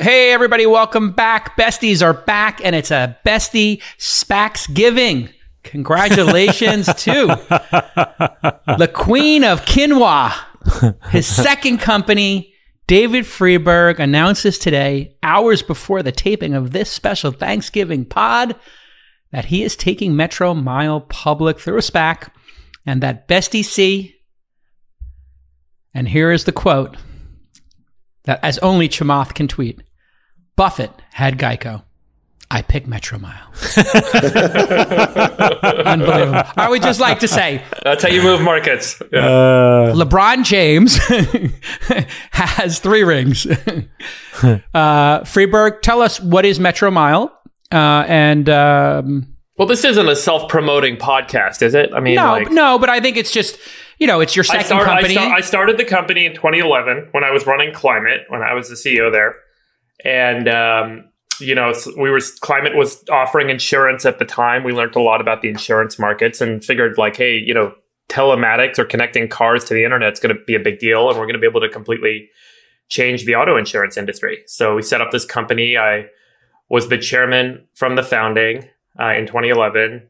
[0.00, 1.56] Hey, everybody, welcome back.
[1.56, 5.30] Besties are back, and it's a Bestie Spacs Giving.
[5.62, 7.26] Congratulations to
[8.78, 10.34] the queen of quinoa.
[11.10, 12.52] His second company,
[12.86, 18.54] David Friedberg, announces today, hours before the taping of this special Thanksgiving pod,
[19.32, 22.28] that he is taking Metromile public through a SPAC
[22.84, 24.14] and that Bestie C,
[25.94, 26.96] and here is the quote
[28.26, 29.82] that as only Chamath can tweet
[30.56, 31.82] Buffett had Geico.
[32.48, 33.34] I pick Metromile.
[35.84, 36.42] Unbelievable.
[36.56, 39.02] I would just like to say That's how you move markets.
[39.12, 39.26] Yeah.
[39.26, 40.96] Uh, LeBron James
[42.30, 43.46] has three rings.
[44.74, 47.32] uh, Friedberg, tell us what is Metromile?
[47.72, 51.90] Uh, and um, well, this isn't a self-promoting podcast, is it?
[51.92, 53.58] I mean, no, like, no, but I think it's just
[53.98, 55.14] you know it's your I, second start- I company.
[55.14, 58.68] start- I started the company in 2011 when I was running Climate, when I was
[58.68, 59.36] the CEO there,
[60.04, 61.08] and um,
[61.40, 64.64] you know, we were Climate was offering insurance at the time.
[64.64, 67.74] We learned a lot about the insurance markets and figured like, hey, you know,
[68.08, 71.18] telematics or connecting cars to the internet is going to be a big deal, and
[71.18, 72.28] we're going to be able to completely
[72.88, 74.38] change the auto insurance industry.
[74.46, 75.76] So we set up this company.
[75.76, 76.06] I
[76.68, 78.68] was the chairman from the founding
[78.98, 80.06] uh, in 2011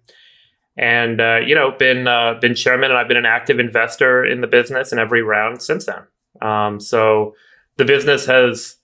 [0.76, 4.40] and uh, you know been uh, been chairman and I've been an active investor in
[4.40, 6.02] the business in every round since then.
[6.42, 7.34] Um, so
[7.76, 8.76] the business has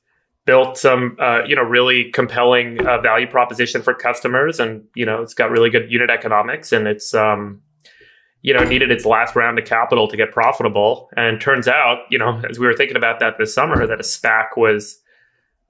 [0.44, 5.22] built some uh, you know really compelling uh, value proposition for customers, and you know
[5.22, 7.60] it's got really good unit economics, and it's um,
[8.40, 11.10] you know needed its last round of capital to get profitable.
[11.16, 14.04] And turns out you know as we were thinking about that this summer that a
[14.04, 14.98] SPAC was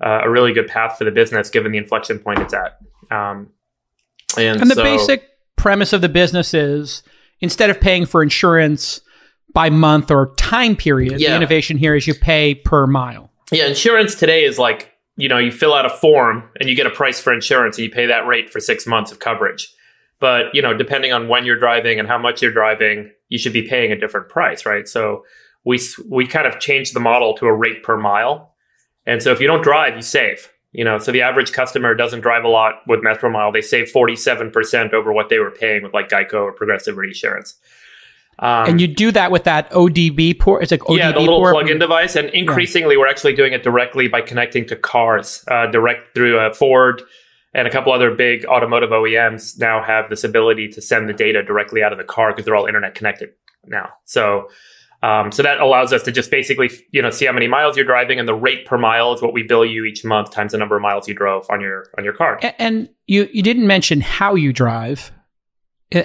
[0.05, 2.79] uh, a really good path for the business given the inflection point it's at.
[3.11, 3.51] Um,
[4.37, 5.32] and and the so- basic
[5.63, 7.05] premise of the business is
[7.41, 9.01] instead of paying for insurance
[9.55, 13.31] by month or time period, the innovation here is you pay per mile.
[13.53, 16.87] Yeah, insurance today is like, you know, you fill out a form and you get
[16.87, 19.73] a price for insurance and you pay that rate for six months of coverage.
[20.19, 23.53] But, you know, depending on when you're driving and how much you're driving, you should
[23.53, 24.89] be paying a different price, right?
[24.89, 25.25] So
[25.65, 25.79] we,
[26.09, 28.53] we kind of changed the model to a rate per mile.
[29.07, 30.52] And so if you don't drive, you save.
[30.73, 33.53] You know, so the average customer doesn't drive a lot with Metromile.
[33.53, 37.57] They save 47% over what they were paying with like Geico or Progressive Reinsurance.
[38.39, 40.63] Um, and you do that with that ODB port.
[40.63, 41.53] It's like ODB yeah, the little port.
[41.53, 46.15] plug-in device, and increasingly we're actually doing it directly by connecting to cars, uh, direct
[46.15, 47.03] through uh, Ford
[47.55, 51.43] and a couple other big automotive OEMs now have this ability to send the data
[51.43, 53.31] directly out of the car because they're all internet connected
[53.67, 53.91] now.
[54.05, 54.49] So,
[55.03, 57.87] um, so that allows us to just basically, you know, see how many miles you're
[57.87, 60.59] driving, and the rate per mile is what we bill you each month times the
[60.59, 62.39] number of miles you drove on your on your car.
[62.43, 65.11] A- And you, you didn't mention how you drive.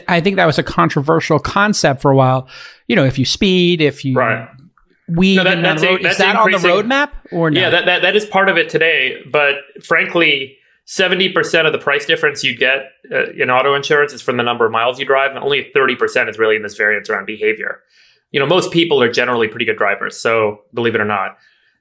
[0.07, 2.49] I- think that was a controversial concept for a while.
[2.87, 4.49] You know, if you speed, if you Right.
[5.07, 7.59] weave No, that- that's the a- road, is that on the roadmap or not?
[7.59, 9.21] Yeah, that, that, that is part of it today.
[9.31, 10.57] But frankly,
[10.87, 14.65] 70% of the price difference you get uh, in auto insurance is from the number
[14.65, 17.81] of miles you drive, and only 30% is really in this variance around behavior.
[18.31, 21.37] You know, most people are generally pretty good drivers, so believe it or not.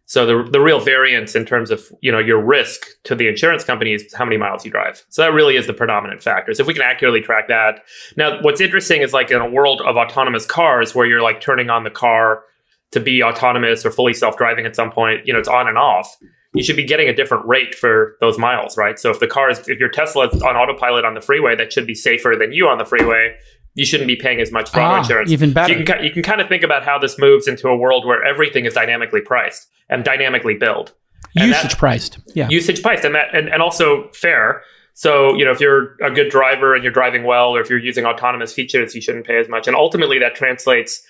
[0.08, 3.64] So the the real variance in terms of you know your risk to the insurance
[3.64, 5.04] company is how many miles you drive.
[5.08, 6.54] So that really is the predominant factor.
[6.54, 7.80] So if we can accurately track that,
[8.16, 11.70] now what's interesting is like in a world of autonomous cars where you're like turning
[11.70, 12.44] on the car
[12.92, 15.76] to be autonomous or fully self driving at some point, you know, it's on and
[15.76, 16.16] off.
[16.54, 18.98] You should be getting a different rate for those miles, right?
[18.98, 21.72] So if the car is, if your Tesla is on autopilot on the freeway, that
[21.72, 23.36] should be safer than you on the freeway.
[23.76, 25.30] You shouldn't be paying as much for auto Ah, insurance.
[25.30, 25.72] even better.
[25.72, 28.04] So you can you can kind of think about how this moves into a world
[28.04, 30.92] where everything is dynamically priced and dynamically billed,
[31.36, 32.18] and that- Usage priced.
[32.34, 32.48] Yeah.
[32.48, 34.62] usage priced, and that and, and also fair.
[34.94, 37.78] So you know, if you're a good driver and you're driving well, or if you're
[37.78, 39.66] using autonomous features, you shouldn't pay as much.
[39.68, 41.04] And ultimately, that translates,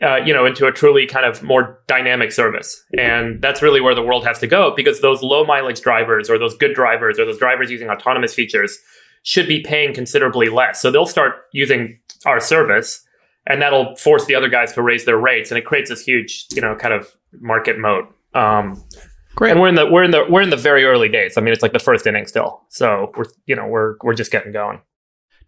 [0.00, 2.82] uh, you know, into a truly kind of more dynamic service.
[2.98, 6.38] And that's really where the world has to go because those low mileage drivers, or
[6.38, 8.78] those good drivers, or those drivers using autonomous features,
[9.22, 10.80] should be paying considerably less.
[10.80, 13.04] So they'll start using our service,
[13.46, 16.46] and that'll force the other guys to raise their rates, and it creates this huge,
[16.52, 17.08] you know, kind of
[17.40, 18.04] market moat.
[18.34, 18.82] Um,
[19.34, 19.52] Great.
[19.52, 21.36] and we're in the we're in the we're in the very early days.
[21.36, 22.62] I mean, it's like the first inning still.
[22.68, 24.80] So we're you know we're we're just getting going.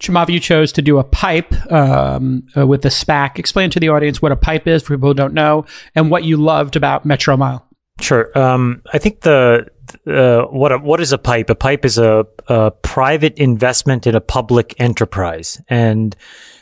[0.01, 3.39] Chamath, you chose to do a pipe um, uh, with the SPAC.
[3.39, 6.25] Explain to the audience what a pipe is for people who don't know and what
[6.25, 7.63] you loved about Metromile.
[8.01, 8.37] Sure.
[8.37, 9.69] Um, I think the
[10.07, 11.51] uh, what a, what is a pipe?
[11.51, 16.17] A pipe is a, a private investment in a public enterprise, and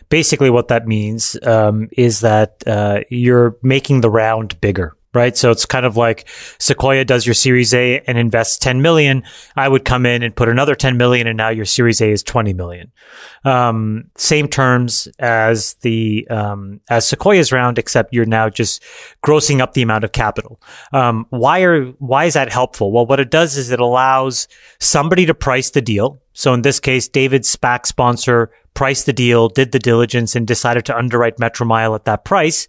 [0.08, 4.94] basically what that means um, is that uh, you're making the round bigger.
[5.14, 5.36] Right?
[5.36, 6.28] So it's kind of like
[6.58, 9.22] Sequoia does your Series A and invests 10 million.
[9.56, 12.22] I would come in and put another 10 million, and now your Series A is
[12.22, 12.92] 20 million.
[13.44, 18.82] Um, same terms as the um, as Sequoia's round, except you're now just
[19.24, 20.60] grossing up the amount of capital.
[20.92, 22.92] Um, why are why is that helpful?
[22.92, 24.48] Well, what it does is it allows
[24.80, 26.20] somebody to price the deal.
[26.34, 30.86] So in this case, David's SPAC sponsor priced the deal, did the diligence, and decided
[30.86, 32.68] to underwrite Metromile at that price.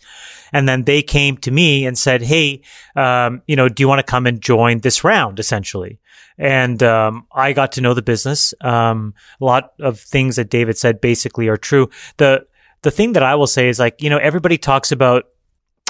[0.53, 2.61] And then they came to me and said, Hey,
[2.95, 5.99] um, you know, do you want to come and join this round essentially?
[6.37, 8.53] And, um, I got to know the business.
[8.61, 11.89] Um, a lot of things that David said basically are true.
[12.17, 12.45] The,
[12.83, 15.25] the thing that I will say is like, you know, everybody talks about,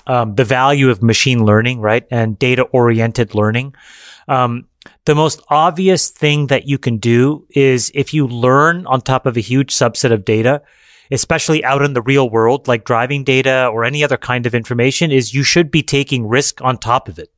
[0.05, 2.05] um, the value of machine learning, right?
[2.11, 3.73] And data oriented learning.
[4.27, 4.67] Um,
[5.05, 9.37] the most obvious thing that you can do is if you learn on top of
[9.37, 10.61] a huge subset of data,
[11.11, 15.11] especially out in the real world, like driving data or any other kind of information
[15.11, 17.29] is you should be taking risk on top of it.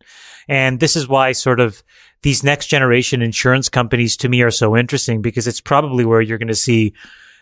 [0.48, 1.84] And this is why sort of
[2.22, 6.38] these next generation insurance companies to me are so interesting because it's probably where you're
[6.38, 6.94] going to see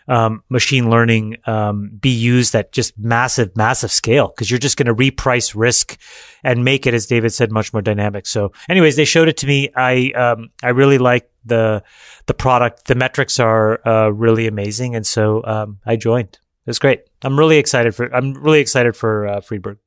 [0.08, 4.86] um, machine learning um, be used at just massive, massive scale because you're just going
[4.86, 5.98] to reprice risk
[6.42, 8.26] and make it, as David said, much more dynamic.
[8.26, 9.70] So, anyways, they showed it to me.
[9.74, 11.82] I um, I really like the
[12.26, 12.86] the product.
[12.86, 16.38] The metrics are uh, really amazing, and so um, I joined.
[16.66, 17.02] It was great.
[17.22, 18.14] I'm really excited for.
[18.14, 19.78] I'm really excited for uh, Friedberg.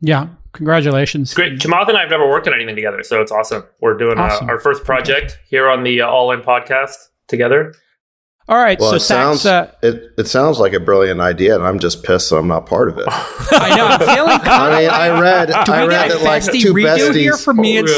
[0.00, 1.34] Yeah, congratulations.
[1.34, 1.58] Great.
[1.58, 3.64] Chamath and I have never worked on anything together, so it's awesome.
[3.80, 4.48] We're doing Awesome.
[4.48, 6.94] uh, our first project here on the uh, All In podcast
[7.28, 7.74] together.
[8.48, 11.64] All right, Well, so it sounds uh, it, it sounds like a brilliant idea, and
[11.64, 13.04] I'm just pissed that I'm not part of it.
[13.08, 14.40] I know I'm feeling.
[14.42, 17.14] I mean, I read Do I we read get a that like bestie two redo
[17.14, 17.92] here for me and Oh,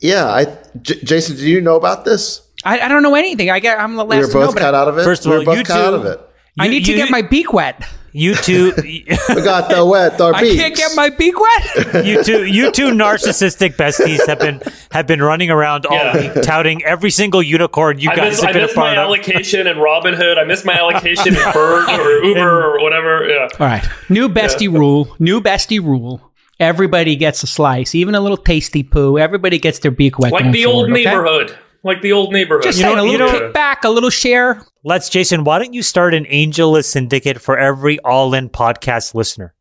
[0.00, 0.44] yeah.
[0.44, 0.56] Sacks?
[0.56, 2.42] yeah, I J- Jason, do you know about this?
[2.64, 3.50] I, I don't know anything.
[3.50, 3.78] I get.
[3.80, 5.04] I'm the We last were to know, both cut out of it.
[5.04, 6.20] First of we all, were both you cut two- out of it.
[6.58, 7.82] I need to You- get my beak wet.
[8.12, 10.56] You two, We got the wet our I beaks.
[10.60, 12.04] can't get my beak wet.
[12.04, 14.60] you two, you two narcissistic besties have been
[14.90, 16.34] have been running around all Yeah.
[16.34, 18.82] week touting every single unicorn you I guys missed, have I been a missed my
[18.82, 19.04] part of.
[19.04, 20.38] allocation in Robinhood.
[20.38, 23.28] I missed my allocation in Bird or Uber or whatever.
[23.28, 23.46] Yeah.
[23.60, 25.14] All right, new bestie rule.
[25.20, 26.29] New bestie rule.
[26.60, 29.18] Everybody gets a slice, even a little tasty poo.
[29.18, 30.30] Everybody gets their beak wet.
[30.32, 31.04] Like going the old forward, okay?
[31.04, 31.58] neighborhood.
[31.82, 32.62] Like the old neighborhood.
[32.64, 34.62] Just You know- saying, a you little know- kickback, a little share.
[34.84, 35.44] Let's, Jason.
[35.44, 39.54] Why don't you start an AngelList syndicate for every all-in podcast listener?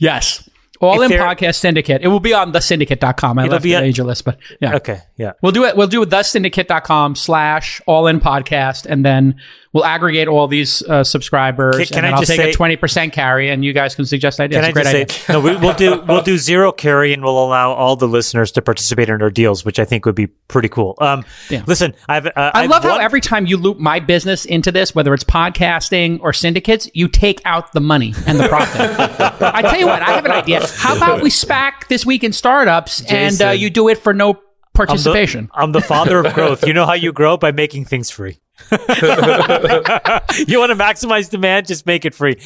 [0.00, 0.48] Yes.
[0.80, 2.02] All If in podcast syndicate.
[2.02, 3.38] It will be on thesyndicate.com.
[3.38, 4.74] I It'll left be the at- AngelList, but yeah.
[4.76, 5.32] Okay, yeah.
[5.42, 5.76] We'll do it.
[5.76, 9.36] We'll do it thesyndicate.com slash all in podcast, and then
[9.72, 11.76] we'll aggregate all these uh, subscribers.
[11.76, 14.04] Can- can and I I'll just take say- a 20% carry, and you guys can
[14.06, 14.60] suggest ideas.
[14.60, 15.08] Can I great just idea.
[15.10, 15.40] say no?
[15.40, 19.08] We, we'll do we'll do zero carry, and we'll allow all the listeners to participate
[19.08, 20.96] in our deals, which I think would be pretty cool.
[21.00, 21.62] Um, Yeah.
[21.66, 24.94] listen, I've uh, I I've love how every time you loop my business into this,
[24.94, 28.80] whether it's podcasting or syndicates, you take out the money and the profit.
[29.42, 30.66] I tell you what, I have an idea.
[30.76, 34.30] How about we SPAC this week in startups and uh, you do it for no
[34.30, 35.50] I'm the- participation?
[35.54, 36.66] I'm the father of growth.
[36.66, 38.38] You know how you grow by making things free.
[38.70, 42.36] you want to maximize demand, just make it free.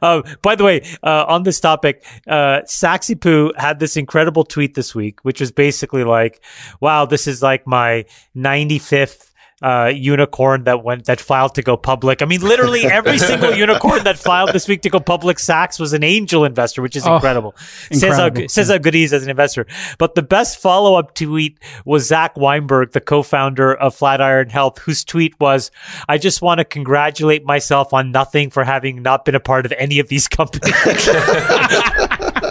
[0.00, 4.74] Uh, by the way, uh, on this topic, uh, Saxy Poo had this incredible tweet
[4.74, 6.40] this week, which was basically like,
[6.80, 8.04] "Wow, this is like my
[8.36, 12.20] 95th." Uh, unicorn that went that filed to go public.
[12.20, 15.92] I mean, literally every single unicorn that filed this week to go public, Sacks was
[15.94, 17.54] an angel investor, which is Oh, incredible.
[17.90, 18.40] Says how incredible.
[18.42, 19.66] good- says how good he is as an investor.
[19.96, 25.02] But the best follow up tweet was Zach Weinberg, the co-founder of Flatiron Health, whose
[25.04, 25.70] tweet was,
[26.08, 29.72] "I just want to congratulate myself on nothing for having not been a part of
[29.78, 30.74] any of these companies."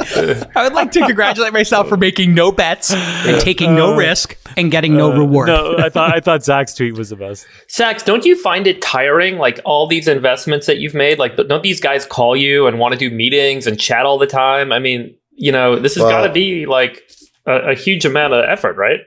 [0.56, 4.70] I would like to congratulate myself for making no bets and taking no risk and
[4.72, 5.50] getting no reward.
[5.50, 7.46] Uh, no, I thought I thought Zach's tweet was the best.
[7.70, 9.38] Zach, don't you find it tiring?
[9.38, 12.94] Like all these investments that you've made, like don't these guys call you and want
[12.94, 14.72] to do meetings and chat all the time?
[14.72, 17.02] I mean, you know, this has Well- got to be like
[17.46, 19.00] a, a huge amount of effort, right?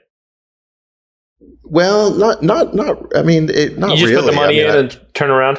[1.62, 2.99] Well, not not not.
[3.17, 4.23] I mean, it, not you just really.
[4.23, 5.59] put the money I mean, in I- and turn around.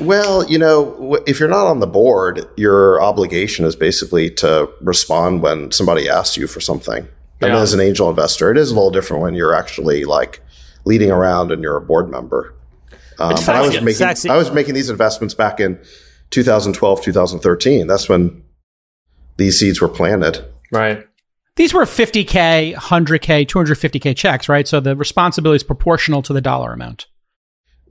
[0.00, 5.42] Well, you know, if you're not on the board, your obligation is basically to respond
[5.42, 7.06] when somebody asks you for something.
[7.42, 10.42] And as an angel investor, it is a little different when you're actually like
[10.84, 12.54] leading around and you're a board member.
[13.18, 14.28] Um, but I was making Sexy.
[14.28, 15.78] I was making these investments back in
[16.30, 17.86] 2012, 2013.
[17.86, 18.42] That's when
[19.36, 20.44] these seeds were planted.
[20.72, 21.06] Right.
[21.56, 24.66] These were 50K, 100K, 250K checks, right?
[24.66, 27.06] So the responsibility is proportional to the dollar amount.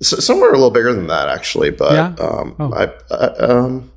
[0.02, 1.70] S some are a little bigger than that, actually.
[1.72, 2.16] But Yeah?
[2.26, 2.74] um, Oh.
[2.74, 3.92] I, I, um,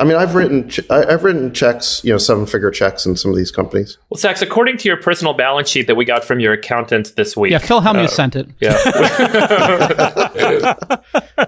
[0.00, 3.14] I mean, I've written ch- I, I've written checks, you know, seven figure checks in
[3.16, 3.98] some of these companies.
[4.08, 7.36] Well, Sacks, according to your personal balance sheet that we got from your accountant this
[7.36, 7.52] week.
[7.52, 8.48] Yeah, Phil Hellmuth uh, sent it.
[8.60, 8.76] Yeah.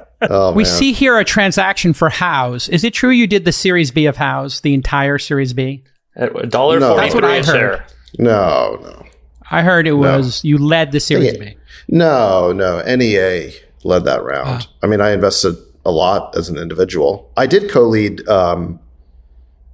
[0.27, 0.73] Oh, We man.
[0.73, 2.69] see here a transaction for House.
[2.71, 5.85] Is it true you did the Series B of House, the entire Series B?
[6.17, 6.97] At a dollar No.
[6.97, 7.45] That's what I heard.
[7.45, 7.87] share.
[8.19, 9.05] No, no,
[9.51, 11.39] I heard it was you led the Series Yeah.
[11.45, 11.57] B.
[11.89, 12.81] no, no.
[12.83, 13.51] NEA
[13.85, 14.49] led that round.
[14.49, 14.69] Ah.
[14.83, 17.31] I mean, I invested a lot as an individual.
[17.37, 18.81] I did co-lead um,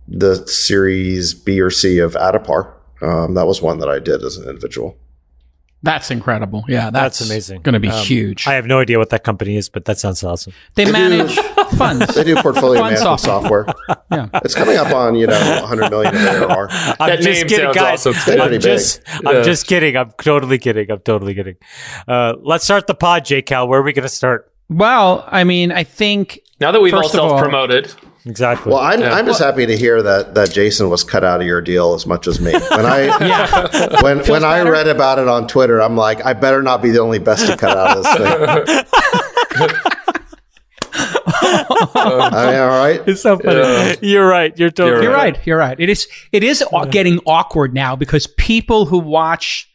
[0.08, 2.74] the Series B or C of Addepar.
[3.00, 4.96] Um, that was one that I did as an individual.
[5.82, 6.64] That's incredible.
[6.68, 7.62] Yeah, that's, That's amazing.
[7.62, 8.46] Going to be Um, huge.
[8.46, 10.52] I have no idea what that company is, but that sounds awesome.
[10.74, 11.36] they manage
[11.78, 12.14] funds.
[12.14, 13.66] They do portfolio Fun management software.
[14.12, 14.28] Yeah.
[14.44, 16.68] It's coming up on you know 100 million of ARR.
[16.72, 18.04] I'm That just name kidding, guys.
[18.06, 18.14] awesome.
[18.32, 18.60] I'm Pretty big.
[18.62, 19.42] just, I'm Yeah.
[19.42, 19.96] just kidding.
[19.96, 20.90] I'm totally kidding.
[20.90, 21.54] I'm totally kidding.
[22.08, 23.68] Uh, let's start the pod, J Cal.
[23.68, 24.52] Where are we going to start?
[24.68, 27.94] Well, I mean, I think Now that we've all all- self promoted,
[28.26, 28.70] Exactly.
[28.70, 31.62] Well, I'm, I'm just happy to hear that that Jason was cut out of your
[31.62, 32.52] deal as much as me.
[32.52, 36.62] When I yeah, when when I read about it on Twitter, I'm like, I better
[36.62, 39.80] not be the only bestie cut out of this thing.
[40.92, 43.00] I mean, all right.
[43.06, 43.58] it's so funny.
[43.58, 43.94] Yeah.
[44.02, 44.56] You're right.
[44.58, 45.38] You're totally you're right.
[45.46, 45.78] You're right.
[45.78, 49.70] It is it is au- getting awkward now because people who watch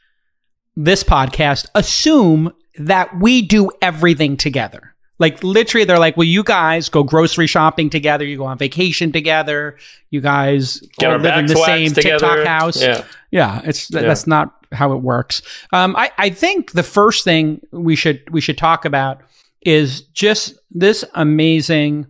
[0.76, 4.95] this podcast assume that we do everything together.
[5.18, 8.26] Like literally, they're like, "Well, you guys go grocery shopping together.
[8.26, 9.78] You go on vacation together.
[10.10, 12.20] You guys get all live in the same together.
[12.20, 13.04] TikTok house." Yeah.
[13.32, 14.02] Yeah, it's Yeah.
[14.02, 15.42] that's not how it works.
[15.72, 19.22] Um, I, I think the first thing we should we should talk about
[19.62, 22.08] is just this amazing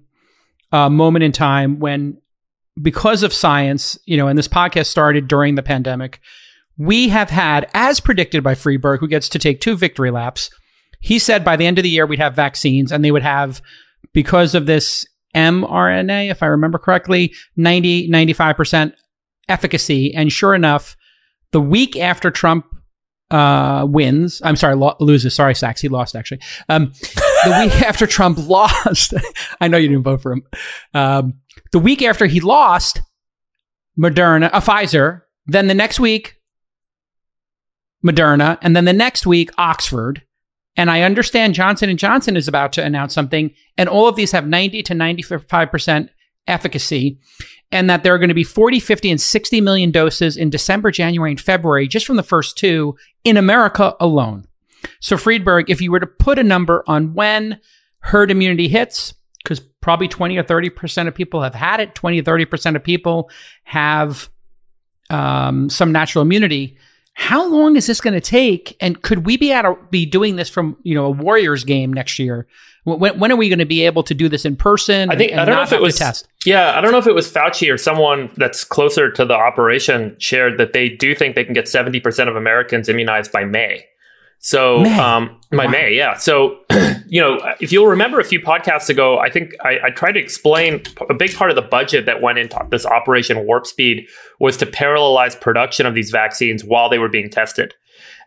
[0.71, 2.17] uh, moment in time when,
[2.81, 6.19] because of science, you know, and this podcast started during the pandemic,
[6.77, 10.49] we have had, as predicted by Friedberg, who gets to take two victory laps.
[11.05, 13.61] He said by the end of the year we'd have vaccines, and they would have
[14.11, 18.93] because of this mRNA, if I remember correctly, 90 95%
[19.47, 20.15] efficacy.
[20.15, 20.97] And sure enough,
[21.51, 22.65] the week after Trump
[23.29, 25.35] uh, wins, I'm sorry, lo- loses.
[25.35, 26.41] Sorry, Sacks, he lost actually.
[26.69, 26.91] Um,
[27.43, 29.13] the week after Trump lost,
[29.61, 30.43] I know you didn't vote for him.
[30.95, 31.35] Um,
[31.71, 32.99] the week after he lost,
[33.95, 35.21] Moderna, uh, Pfizer.
[35.45, 36.37] Then the next week,
[38.03, 40.23] Moderna, and then the next week, Oxford.
[40.77, 44.31] And I understand Johnson and Johnson is about to announce something, and all of these
[44.31, 46.09] have 90 to 95 percent
[46.47, 47.19] efficacy
[47.71, 50.91] and that there are going to be 40, 50, and 60 million doses in December,
[50.91, 54.47] January, and February, just from the first two in America alone.
[54.99, 57.59] So, Friedberg, if you were to put a number on when
[57.99, 59.13] herd immunity hits,
[59.43, 63.29] because probably 20 or 30% of people have had it, 20 or 30% of people
[63.63, 64.29] have
[65.09, 66.77] um, some natural immunity.
[67.15, 68.75] How long is this going to take?
[68.79, 71.91] And could we be at a, be doing this from you know a Warriors game
[71.91, 72.45] next year?
[72.83, 75.09] When, when are we going to be able to do this in person?
[75.09, 76.27] I think and I don't know if it was test.
[76.45, 80.15] Yeah, I don't know if it was Fauci or someone that's closer to the operation
[80.19, 83.85] shared that they do think they can get seventy percent of Americans immunized by May.
[84.39, 84.99] So, May.
[84.99, 85.71] um, by Wow.
[85.71, 86.17] May, yeah.
[86.17, 86.59] So,
[87.07, 90.19] you know, if you'll remember a few podcasts ago, I think I, I tried to
[90.19, 94.07] explain a big part of the budget that went into this Operation Warp Speed
[94.39, 97.73] was to parallelize production of these vaccines while they were being tested.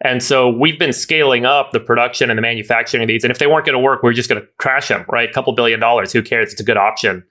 [0.00, 3.24] And so we've been scaling up the production and the manufacturing of these.
[3.24, 5.28] And if they weren't going to work, we are just going to crash them, right?
[5.28, 6.12] A couple billion dollars.
[6.12, 6.52] Who cares?
[6.52, 7.24] It's a good option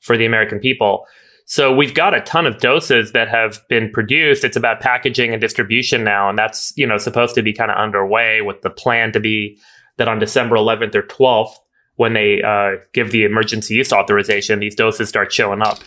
[0.00, 1.06] for the American people.
[1.46, 4.44] So we've got a ton of doses that have been produced.
[4.44, 7.76] It's about packaging and distribution now, and that's you know supposed to be kind of
[7.76, 9.58] underway with the plan to be
[9.96, 11.54] that on December 11th or 12th,
[11.96, 15.78] when they uh, give the emergency use authorization, these doses start showing up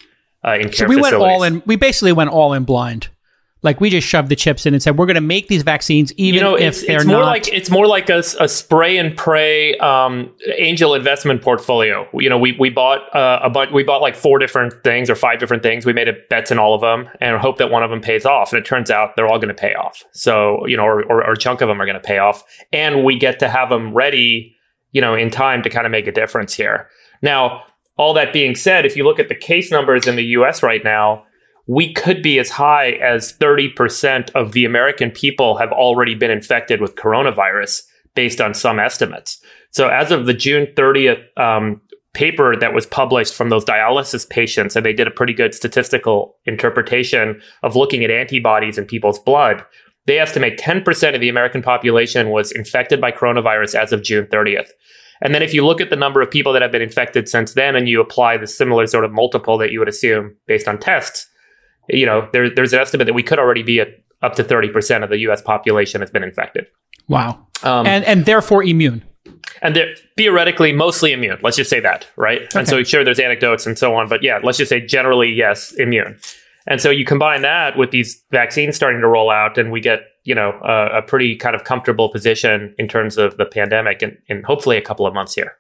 [0.46, 1.62] uh, in care So we went all in.
[1.66, 3.10] We basically went all in blind.
[3.68, 6.14] Like we just shoved the chips in and said we're going to make these vaccines
[6.14, 7.26] even you know, if they're it's more not.
[7.26, 12.08] like it's more like a, a spray and pray um, angel investment portfolio.
[12.14, 13.74] You know, we we bought uh, a bunch.
[13.74, 15.86] We bought like four different things or five different things.
[15.86, 18.26] We made a bets in all of them and hope that one of them pays
[18.26, 18.54] off.
[18.54, 20.02] And it turns out they're all going to pay off.
[20.14, 22.46] So you know, or, or, or a chunk of them are going to pay off,
[22.72, 24.56] and we get to have them ready.
[24.94, 26.88] You know, in time to kind of make a difference here.
[27.22, 27.64] Now,
[27.98, 30.64] all that being said, if you look at the case numbers in the U.S.
[30.64, 31.26] right now
[31.68, 36.82] we could be as high as 30% of the American people have already been infected
[36.82, 37.84] with coronavirus
[38.16, 39.40] based on some estimates.
[39.72, 41.82] So, as of the June 30th um,
[42.14, 46.36] paper that was published from those dialysis patients, and they did a pretty good statistical
[46.46, 49.64] interpretation of looking at antibodies in people's blood,
[50.08, 54.70] they estimate 10% of the American population was infected by coronavirus as of June 30th.
[55.22, 57.54] And then if you look at the number of people that have been infected since
[57.54, 60.80] then and you apply the similar sort of multiple that you would assume based on
[60.80, 61.28] tests,
[61.90, 63.90] you know, there, there's an estimate that we could already be at
[64.22, 66.66] up to 30% of the US population has been infected.
[67.08, 69.04] wow, Um, and and therefore immune.
[69.62, 71.38] and they're theoretically mostly immune.
[71.42, 72.42] Let's just say that, right?
[72.56, 75.74] And so sure, there's anecdotes and so on, but yeah, let's just say generally, yes,
[75.78, 76.18] immune.
[76.70, 80.00] And so you combine that with these vaccines starting to roll out, and we get
[80.24, 84.18] you know a, a pretty kind of comfortable position in terms of the pandemic, in,
[84.28, 85.54] in hopefully a couple of months here.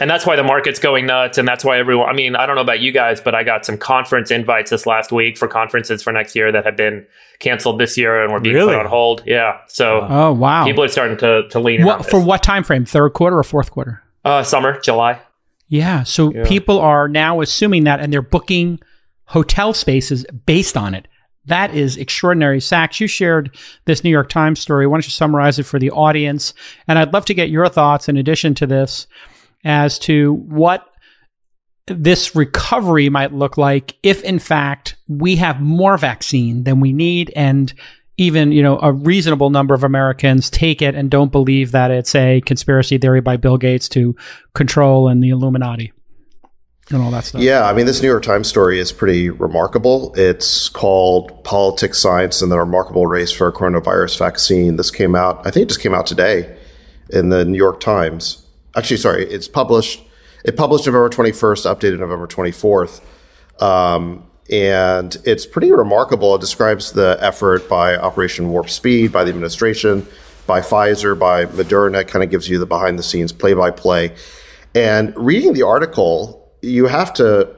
[0.00, 2.54] And that's why the market's going nuts and that's why everyone i mean i don't
[2.54, 6.02] know about you guys but i got some conference invites this last week for conferences
[6.02, 7.04] for next year that have been
[7.40, 8.74] canceled this year and were being Really?
[8.74, 10.64] put on hold yeah so Oh wow.
[10.64, 12.84] people are starting to, to lean what, for what time frame?
[12.84, 14.02] Third quarter or fourth quarter?
[14.24, 15.20] uh, summer july
[15.68, 16.02] Yeah.
[16.04, 16.44] So Yeah.
[16.46, 18.78] people are now assuming that and they're booking
[19.24, 21.06] hotel spaces based on it.
[21.46, 22.60] That is extraordinary.
[22.60, 23.54] Sacks, you shared
[23.86, 24.86] this New York Times story.
[24.86, 26.54] Why don't you summarize it for the audience?
[26.86, 29.06] And I'd love to get your thoughts in addition to this
[29.64, 30.84] as to what
[31.86, 37.32] this recovery might look like if in fact we have more vaccine than we need
[37.34, 37.72] and
[38.18, 42.14] even you know a reasonable number of Americans take it and don't believe that it's
[42.14, 44.14] a conspiracy theory by Bill Gates to
[44.54, 45.92] control and the Illuminati
[46.90, 47.40] and all that stuff.
[47.40, 50.14] Yeah, I mean, this New York Times story is pretty remarkable.
[50.16, 54.76] It's called Politics, Science, and the Remarkable Race for a Coronavirus Vaccine.
[54.76, 56.56] This came out, I think it just came out today
[57.10, 58.44] in the New York Times.
[58.76, 60.02] Actually, sorry, it's published.
[60.44, 63.00] It published November 21st, updated November 24th.
[63.60, 66.34] Um, and it's pretty remarkable.
[66.34, 70.06] It describes the effort by Operation Warp Speed, by the administration,
[70.46, 72.06] by Pfizer, by Moderna.
[72.06, 74.14] Kind of gives you the behind the scenes play by play.
[74.74, 77.54] And reading the article, you have to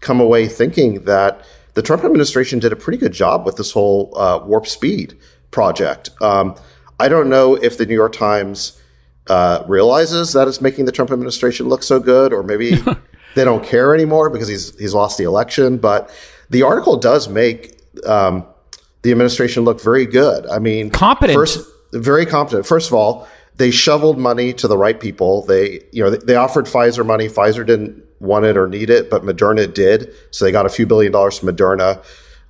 [0.00, 1.44] come away thinking that
[1.74, 5.18] the Trump administration did a pretty good job with this whole uh, Warp Speed
[5.50, 6.10] project.
[6.20, 6.56] Um,
[6.98, 8.80] I don't know if the New York Times
[9.28, 12.74] uh, realizes that it's making the Trump administration look so good, or maybe
[13.34, 15.78] they don't care anymore because he's he's lost the election.
[15.78, 16.10] But
[16.50, 18.46] the article does make um,
[19.02, 20.46] the administration look very good.
[20.46, 21.36] I mean, Competent.
[21.36, 22.66] First, very competent.
[22.66, 25.44] First of all, they shoveled money to the right people.
[25.46, 27.28] They, you know, they, they offered Pfizer money.
[27.28, 30.12] Pfizer didn't want it or need it, but Moderna did.
[30.30, 32.02] So they got a few billion dollars from Moderna.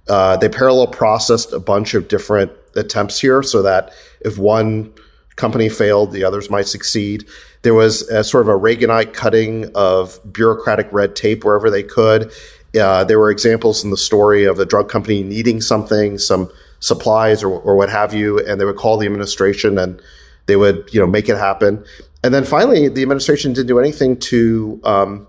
[0.09, 4.93] Uh, they parallel processed a bunch of different attempts here so that if one
[5.43, 7.27] company failed, the others might succeed.
[7.63, 12.33] There was a sort of a Reaganite cutting of bureaucratic red tape wherever they could.
[12.81, 17.43] Uh, there were examples in the story of a drug company needing something, some supplies
[17.43, 20.01] or, or what have you, and they would call the administration and
[20.47, 21.85] they would, you know, make it happen.
[22.23, 25.27] And then finally, the administration didn't do anything to um,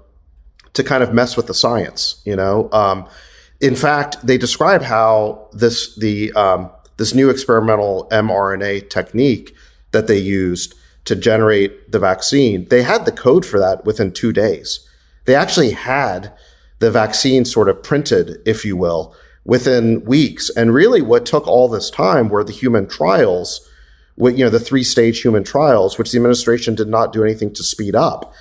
[0.73, 2.21] to kind of mess with the science.
[2.23, 3.07] You know, um,
[3.59, 9.55] in fact, they describe how this the um, this new experimental mRNA technique
[9.93, 12.67] that they used to generate the vaccine.
[12.69, 14.87] They had the code for that within two days.
[15.25, 16.33] They actually had
[16.79, 19.15] the vaccine sort of printed, if you will,
[19.45, 20.49] within weeks.
[20.49, 23.67] And really, what took all this time were the human trials.
[24.17, 27.63] You know the three stage human trials, which the administration did not do anything to
[27.63, 28.33] speed up.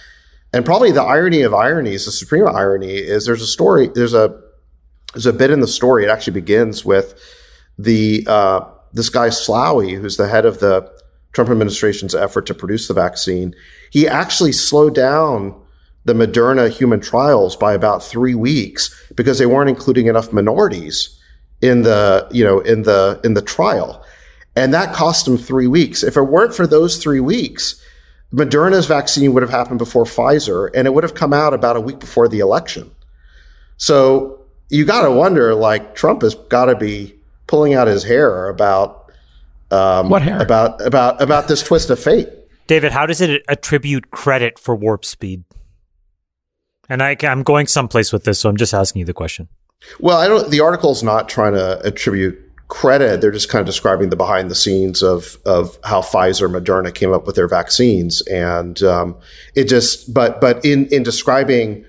[0.53, 4.39] And probably the irony of ironies, the supreme irony, is there's a story, there's a
[5.15, 6.05] there's a bit in the story.
[6.05, 7.19] It actually begins with
[7.79, 8.61] the uh,
[8.93, 10.92] this guy Slaoui, who's the head of the
[11.33, 13.55] Trump administration's effort to produce the vaccine.
[13.91, 15.59] He actually slowed down
[16.05, 21.19] the Moderna human trials by about three weeks because they weren't including enough minorities
[21.61, 24.05] in the you know in the in the trial,
[24.57, 26.03] and that cost him three weeks.
[26.03, 27.81] If it weren't for those three weeks,
[28.33, 31.81] Moderna's vaccine would have happened before Pfizer, and it would have come out about a
[31.81, 32.91] week before the election.
[33.77, 34.41] So
[34.71, 37.15] you got to wonder, like Trump has got to be
[37.47, 39.02] pulling out his hair about
[39.73, 40.41] um, What hair?
[40.41, 42.29] about about about this twist of fate.
[42.67, 45.45] David, how does it attribute credit for warp speed?
[46.89, 49.49] And I, I'm going someplace with this, so I'm just asking you the question.
[49.99, 50.51] Well, I don't.
[50.51, 53.21] The article's not trying to attribute credit.
[53.21, 57.13] They're just kind of describing the behind the scenes of of how Pfizer, Moderna came
[57.13, 59.17] up with their vaccines, and um,
[59.55, 60.13] it just.
[60.13, 61.85] But but in in describing,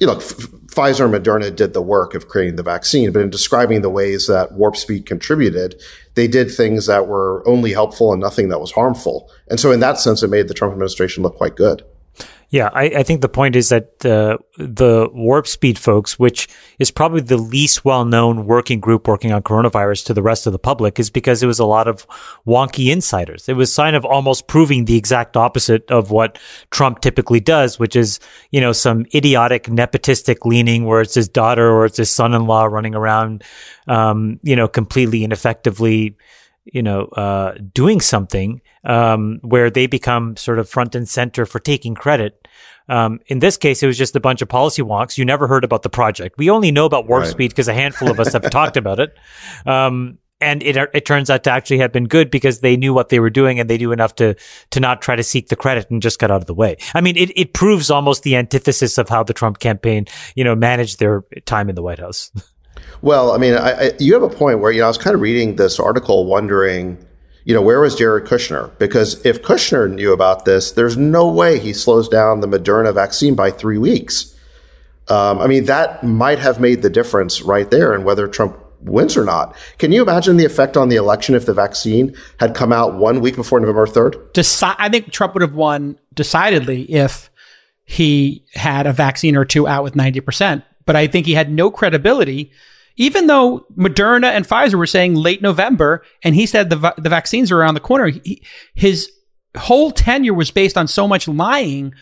[0.00, 0.46] you know, F-
[0.76, 4.26] Pfizer and Moderna did the work of creating the vaccine, but in describing the ways
[4.26, 5.80] that warp speed contributed,
[6.14, 9.30] they did things that were only helpful and nothing that was harmful.
[9.48, 11.82] And so, in that sense, it made the Trump administration look quite good.
[12.50, 16.92] Yeah, I, I think the point is that the the warp speed folks, which is
[16.92, 20.58] probably the least well known working group working on coronavirus to the rest of the
[20.58, 22.06] public, is because it was a lot of
[22.46, 23.48] wonky insiders.
[23.48, 26.38] It was sign of almost proving the exact opposite of what
[26.70, 28.20] Trump typically does, which is
[28.52, 32.46] you know some idiotic nepotistic leaning where it's his daughter or it's his son in
[32.46, 33.42] law running around,
[33.88, 36.16] um, you know, completely ineffectively
[36.66, 41.58] you know, uh, doing something um, where they become sort of front and center for
[41.58, 42.46] taking credit.
[42.88, 45.18] Um, in this case, it was just a bunch of policy wonks.
[45.18, 46.38] You never heard about the project.
[46.38, 47.30] We only know about warp Right.
[47.30, 49.16] speed because a handful of us have talked about it.
[49.64, 53.08] Um, and it it turns out to actually have been good because they knew what
[53.08, 54.34] they were doing and they knew enough to
[54.70, 56.76] to not try to seek the credit and just got out of the way.
[56.94, 60.54] I mean, it it proves almost the antithesis of how the Trump campaign, you know,
[60.54, 62.30] managed their time in the White House.
[63.02, 65.14] Well, I mean, I, I, you have a point where you know I was kind
[65.14, 67.04] of reading this article, wondering,
[67.44, 68.76] you know, where was Jared Kushner?
[68.78, 73.34] Because if Kushner knew about this, there's no way he slows down the Moderna vaccine
[73.34, 74.34] by three weeks.
[75.08, 79.16] Um, I mean, that might have made the difference right there in whether Trump wins
[79.16, 79.54] or not.
[79.78, 83.20] Can you imagine the effect on the election if the vaccine had come out one
[83.20, 84.32] week before November 3rd?
[84.32, 87.30] Deci- I think Trump would have won decidedly if
[87.84, 90.62] he had a vaccine or two out with 90%.
[90.84, 92.52] But I think he had no credibility,
[92.96, 97.52] even though Moderna and Pfizer were saying late November, and he said the, the vaccines
[97.52, 98.08] are around the corner.
[98.08, 98.42] He,
[98.74, 99.10] his
[99.56, 101.94] whole tenure was based on so much lying.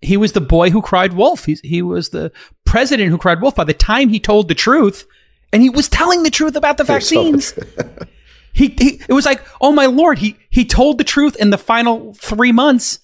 [0.00, 1.44] He was the boy who cried wolf.
[1.44, 2.32] He, he was the
[2.64, 3.54] president who cried wolf.
[3.54, 5.06] By the time he told the truth,
[5.52, 7.52] and he was telling the truth about the vaccines.
[8.52, 11.58] he, he, it was like, oh my lord, he he told the truth in the
[11.58, 13.00] final three months.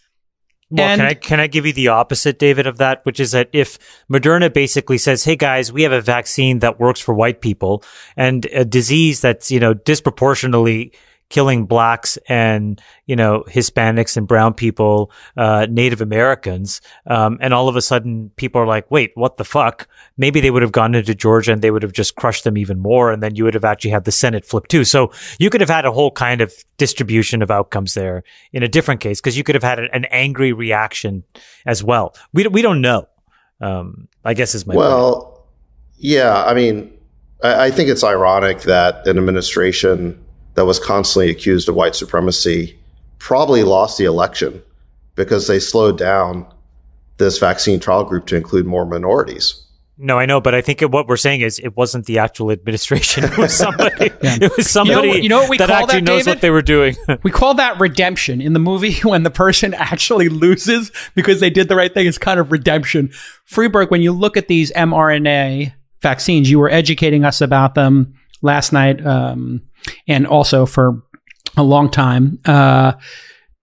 [0.74, 3.30] Well, And- can I can I give you the opposite, David, of that, which is
[3.30, 3.78] that if
[4.12, 7.82] Moderna basically says, "Hey guys, we have a vaccine that works for white people
[8.16, 10.92] and a disease that's you know disproportionately
[11.34, 17.68] killing blacks and you know Hispanics and brown people, uh, Native Americans," um, and all
[17.68, 20.94] of a sudden people are like, "Wait, what the fuck?" Maybe they would have gone
[20.94, 23.54] into Georgia and they would have just crushed them even more, and then you would
[23.54, 24.84] have actually had the Senate flip too.
[24.84, 28.68] So you could have had a whole kind of distribution of outcomes there in a
[28.68, 31.24] different case because you could have had an, an angry reaction
[31.66, 32.14] as well.
[32.32, 33.08] We we don't know.
[33.60, 34.86] Um, I guess is my point.
[34.86, 35.46] Well,
[35.96, 36.96] yeah, I mean,
[37.42, 40.23] I, I think it's ironic that an administration
[40.54, 42.78] that was constantly accused of white supremacy
[43.18, 44.62] probably lost the election
[45.14, 46.46] because they slowed down
[47.16, 49.62] this vaccine trial group to include more minorities.
[49.96, 53.24] No, I know, but I think what we're saying is it wasn't the actual administration.
[53.32, 54.10] It was somebody.
[54.22, 56.36] It was somebody you know what we that call actually that, knows David?
[56.36, 56.96] what they were doing.
[57.22, 61.68] We call that redemption in the movie when the person actually loses because they did
[61.68, 62.06] the right thing.
[62.06, 63.10] It's kind of redemption.
[63.44, 68.72] Friedberg, when you look at these mRNA vaccines, you were educating us about them last
[68.72, 69.62] night um,
[70.06, 71.02] and also for
[71.56, 72.38] a long time.
[72.44, 72.92] Uh,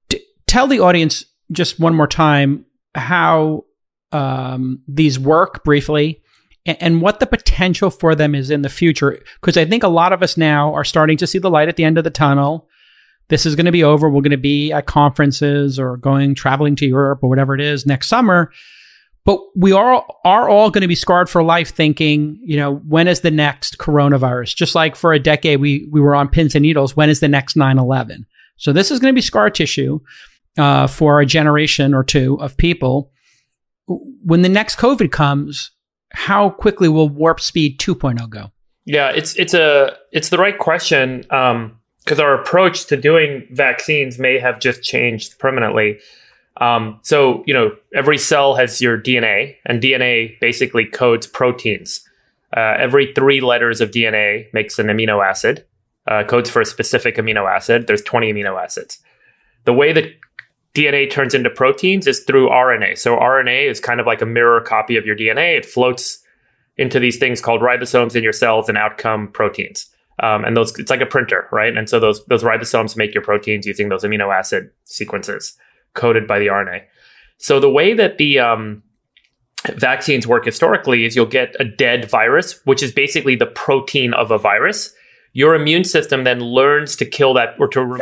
[0.09, 3.65] t- tell the audience just one more time how
[4.11, 6.21] um, these work briefly
[6.65, 9.19] a- and what the potential for them is in the future.
[9.39, 11.75] Because I think a lot of us now are starting to see the light at
[11.75, 12.67] the end of the tunnel.
[13.29, 14.09] This is going to be over.
[14.09, 17.85] We're going to be at conferences or going traveling to Europe or whatever it is
[17.85, 18.51] next summer.
[19.23, 23.07] But we are are all going to be scarred for life, thinking, you know, when
[23.07, 24.55] is the next coronavirus?
[24.55, 26.95] Just like for a decade, we we were on pins and needles.
[26.95, 28.25] When is the next 9-11?
[28.57, 29.99] So this is going to be scar tissue
[30.57, 33.11] uh, for a generation or two of people.
[33.87, 35.71] When the next COVID comes,
[36.11, 38.51] how quickly will warp speed 2.0 go?
[38.85, 44.39] Yeah, it's it's a it's the right question because our approach to doing vaccines may
[44.39, 45.99] have just changed permanently.
[46.61, 52.07] Um, so you know, every cell has your DNA, and DNA basically codes proteins.
[52.55, 55.65] Uh, every three letters of DNA makes an amino acid.
[56.07, 57.87] Uh, codes for a specific amino acid.
[57.87, 58.99] There's 20 amino acids.
[59.65, 60.05] The way that
[60.73, 62.97] DNA turns into proteins is through RNA.
[62.97, 65.57] So RNA is kind of like a mirror copy of your DNA.
[65.57, 66.23] It floats
[66.77, 69.87] into these things called ribosomes in your cells and out come proteins.
[70.21, 71.75] Um, and those it's like a printer, right?
[71.75, 75.57] And so those those ribosomes make your proteins using those amino acid sequences
[75.93, 76.83] coded by the RNA.
[77.37, 78.83] So the way that the um,
[79.75, 84.31] vaccines work historically is you'll get a dead virus, which is basically the protein of
[84.31, 84.93] a virus.
[85.33, 87.99] Your immune system then learns to kill that or to remove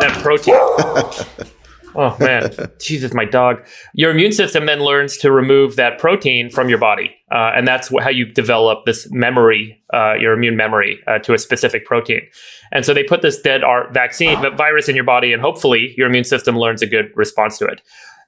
[0.00, 1.46] that protein.
[1.94, 3.64] Oh man, Jesus, my dog.
[3.94, 7.88] Your immune system then learns to remove that protein from your body, uh, and that's
[7.88, 12.22] wh- how you develop this memory, uh, your immune memory uh, to a specific protein.
[12.72, 15.94] And so they put this dead art vaccine the virus in your body, and hopefully
[15.96, 17.82] your immune system learns a good response to it.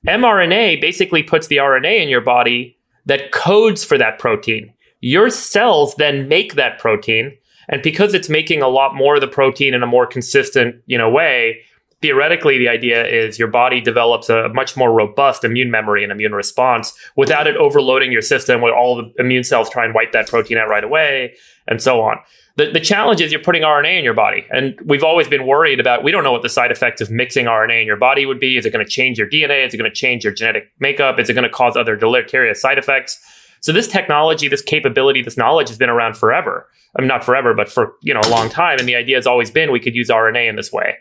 [0.06, 4.72] mRNA basically puts the RNA in your body that codes for that protein.
[5.00, 7.36] Your cells then make that protein,
[7.68, 10.98] and because it's making a lot more of the protein in a more consistent, you
[10.98, 11.60] know, way,
[12.02, 16.34] theoretically the idea is your body develops a much more robust immune memory and immune
[16.34, 20.28] response without it overloading your system where all the immune cells try and wipe that
[20.28, 21.32] protein out right away
[21.68, 22.18] and so on.
[22.56, 25.80] The, the challenge is you're putting rna in your body and we've always been worried
[25.80, 28.40] about we don't know what the side effects of mixing rna in your body would
[28.40, 28.56] be.
[28.56, 31.18] Is it going to change your dna is it going to change your genetic makeup?
[31.18, 33.18] Is it going to cause other deleterious side effects?
[33.60, 36.68] So this technology this capability this knowledge has been around forever.
[36.98, 39.26] I mean not forever but for you know a long time and the idea has
[39.26, 40.96] always been we could use rna in this way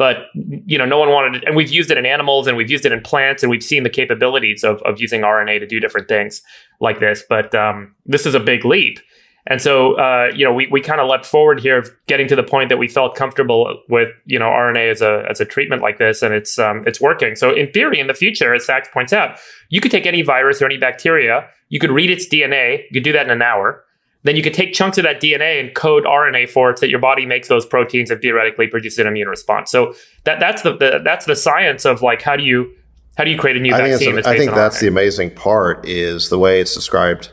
[0.00, 2.70] but you know no one wanted it and we've used it in animals and we've
[2.70, 5.78] used it in plants and we've seen the capabilities of, of using rna to do
[5.78, 6.40] different things
[6.80, 8.98] like this but um, this is a big leap.
[9.46, 12.42] And so uh, you know we, we kind of leapt forward here getting to the
[12.42, 15.98] point that we felt comfortable with you know rna as a as a treatment like
[15.98, 17.36] this and it's um, it's working.
[17.36, 20.62] So in theory in the future as Sacks points out you could take any virus
[20.62, 23.84] or any bacteria you could read its dna you could do that in an hour
[24.22, 26.90] then you could take chunks of that DNA and code RNA for it so that
[26.90, 29.70] your body makes those proteins and theoretically produce an immune response.
[29.70, 32.70] So that that's the, the that's the science of like how do you
[33.16, 34.14] how do you create a new I vaccine?
[34.14, 34.80] that's I think that's RNA?
[34.80, 37.32] the amazing part is the way it's described,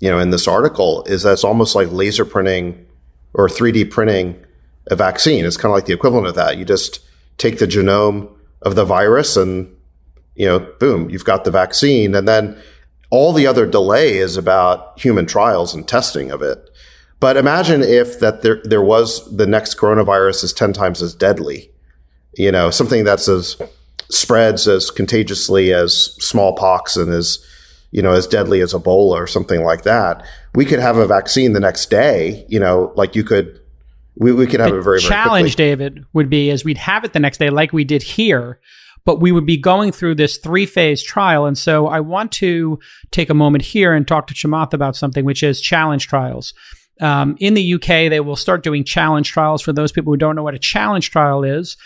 [0.00, 2.86] you know, in this article is that it's almost like laser printing
[3.34, 4.42] or 3D printing
[4.90, 5.44] a vaccine.
[5.44, 6.58] It's kind of like the equivalent of that.
[6.58, 7.00] You just
[7.38, 8.30] take the genome
[8.62, 9.74] of the virus and,
[10.34, 12.14] you know, boom, you've got the vaccine.
[12.14, 12.60] And then
[13.10, 16.70] all the other delay is about human trials and testing of it.
[17.20, 21.70] But imagine if that there, there was the next coronavirus is 10 times as deadly,
[22.34, 23.56] you know, something that's as
[24.10, 27.44] spreads as contagiously as smallpox and as
[27.90, 30.24] you know as deadly as Ebola or something like that.
[30.54, 32.44] We could have a vaccine the next day.
[32.48, 33.60] You know, like you could.
[34.18, 35.64] We, we could have it very very challenge, quickly.
[35.64, 38.58] David, would be is we'd have it the next day, like we did here,
[39.06, 41.46] but we would be going through this three phase trial.
[41.46, 42.78] And so I want to
[43.12, 46.52] take a moment here and talk to Chamath about something, which is challenge trials.
[47.00, 49.62] Um, in the UK, they will start doing challenge trials.
[49.62, 51.76] For those people who don't know what a challenge trial is,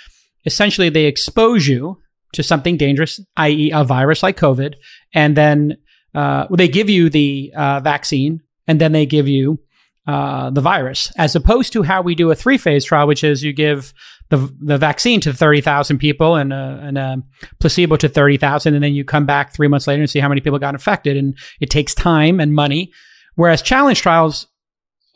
[0.47, 1.99] essentially they expose you
[2.33, 4.75] to something dangerous, i.e., a virus like COVID,
[5.13, 5.77] and then
[6.15, 9.59] uh, they give you the uh, vaccine, and then they give you
[10.07, 13.43] uh, the virus, as opposed to how we do a three phase trial, which is
[13.43, 13.93] you give
[14.31, 17.23] the the vaccine to thirty thousand people and a, and a
[17.59, 20.29] placebo to thirty thousand, and then you come back three months later and see how
[20.29, 22.91] many people got infected, and it takes time and money.
[23.35, 24.47] Whereas challenge trials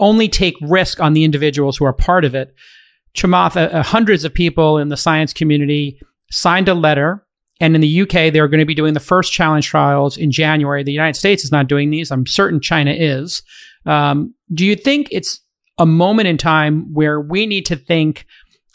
[0.00, 2.54] only take risk on the individuals who are part of it.
[3.14, 6.00] Chamath, uh, uh, hundreds of people in the science community
[6.30, 7.24] signed a letter.
[7.60, 10.82] And in the UK, they're going to be doing the first challenge trials in January.
[10.82, 12.10] The United States is not doing these.
[12.10, 13.42] I'm certain China is.
[13.86, 15.40] Um, do you think it's
[15.78, 18.26] a moment in time where we need to think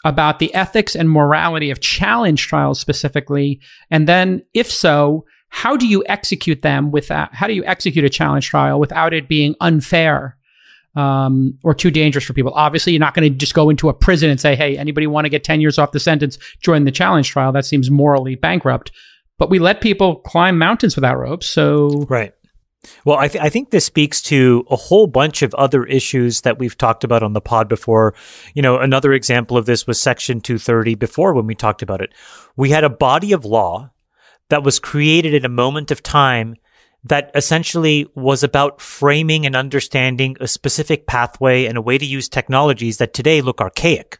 [0.04, 3.60] about the ethics and morality of challenge trials specifically?
[3.90, 8.10] And then, if so, how do you execute them without, how do you execute a
[8.10, 10.36] challenge trial without it being unfair
[10.96, 12.52] um, or too dangerous for people.
[12.54, 15.24] Obviously, you're not going to just go into a prison and say, "Hey, anybody want
[15.24, 16.38] to get 10 years off the sentence?
[16.62, 18.90] Join the challenge trial." That seems morally bankrupt.
[19.38, 22.32] But we let people climb mountains without ropes, so Right.
[23.04, 26.58] Well, I, th- I think this speaks to a whole bunch of other issues that
[26.58, 28.14] we've talked about on the pod before.
[28.54, 32.12] You know, another example of this was Section 230 before when we talked about it.
[32.56, 33.90] We had a body of law
[34.48, 36.56] that was created in a moment of time
[37.04, 42.28] that essentially was about framing and understanding a specific pathway and a way to use
[42.28, 44.18] technologies that today look archaic.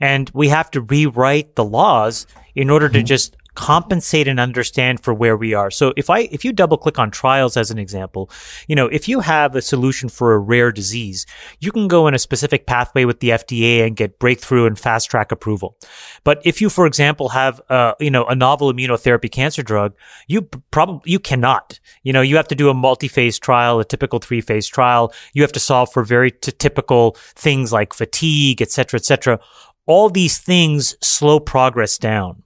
[0.00, 3.06] And we have to rewrite the laws in order to mm-hmm.
[3.06, 5.70] just compensate and understand for where we are.
[5.70, 8.30] So if I, if you double click on trials as an example,
[8.68, 11.26] you know, if you have a solution for a rare disease,
[11.60, 15.10] you can go in a specific pathway with the FDA and get breakthrough and fast
[15.10, 15.76] track approval.
[16.24, 19.94] But if you, for example, have, uh, you know, a novel immunotherapy cancer drug,
[20.26, 24.18] you probably, you cannot, you know, you have to do a multi-phase trial, a typical
[24.18, 25.12] three-phase trial.
[25.32, 29.40] You have to solve for very t- typical things like fatigue, et cetera, et cetera.
[29.86, 32.43] All these things slow progress down.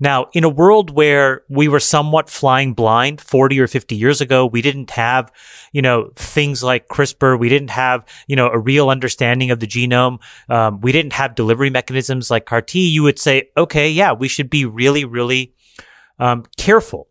[0.00, 4.46] Now, in a world where we were somewhat flying blind 40 or 50 years ago,
[4.46, 5.32] we didn't have,
[5.72, 7.38] you know, things like CRISPR.
[7.38, 10.18] We didn't have, you know, a real understanding of the genome.
[10.48, 12.88] Um, we didn't have delivery mechanisms like CAR T.
[12.88, 15.54] You would say, okay, yeah, we should be really, really
[16.18, 17.08] um, careful.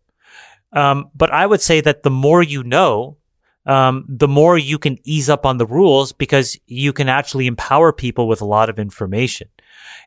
[0.72, 3.18] Um, but I would say that the more you know,
[3.66, 7.92] um, the more you can ease up on the rules because you can actually empower
[7.92, 9.48] people with a lot of information.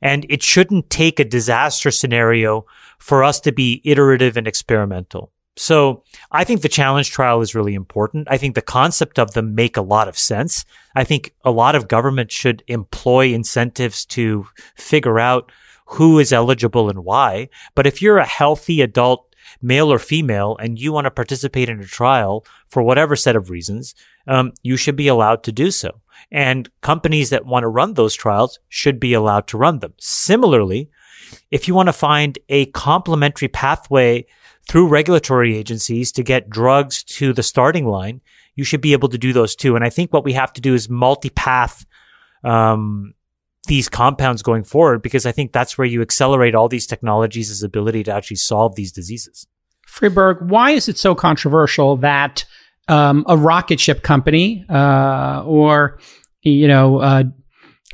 [0.01, 2.65] And it shouldn't take a disaster scenario
[2.99, 5.31] for us to be iterative and experimental.
[5.57, 8.27] So I think the challenge trial is really important.
[8.29, 10.65] I think the concept of them make a lot of sense.
[10.95, 15.51] I think a lot of government should employ incentives to figure out
[15.87, 17.49] who is eligible and why.
[17.73, 21.79] But if you're a healthy adult male or female, and you want to participate in
[21.79, 23.95] a trial for whatever set of reasons,
[24.27, 26.01] um, you should be allowed to do so.
[26.31, 29.93] And companies that want to run those trials should be allowed to run them.
[29.99, 30.89] Similarly,
[31.51, 34.25] if you want to find a complementary pathway
[34.67, 38.21] through regulatory agencies to get drugs to the starting line,
[38.55, 39.75] you should be able to do those too.
[39.75, 41.85] And I think what we have to do is multi-path,
[42.43, 43.13] um,
[43.67, 48.03] these compounds going forward because I think that's where you accelerate all these technologies' ability
[48.03, 49.47] to actually solve these diseases.
[49.87, 52.45] Friedberg, why is it so controversial that
[52.87, 55.99] um, a rocket ship company uh, or
[56.41, 57.23] you know uh,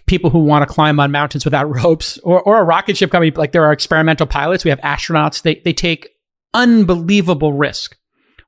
[0.06, 3.32] people who want to climb on mountains without ropes or, or a rocket ship company.
[3.32, 4.64] Like there are experimental pilots.
[4.64, 5.42] We have astronauts.
[5.42, 6.10] They, they take
[6.54, 7.98] unbelievable risk.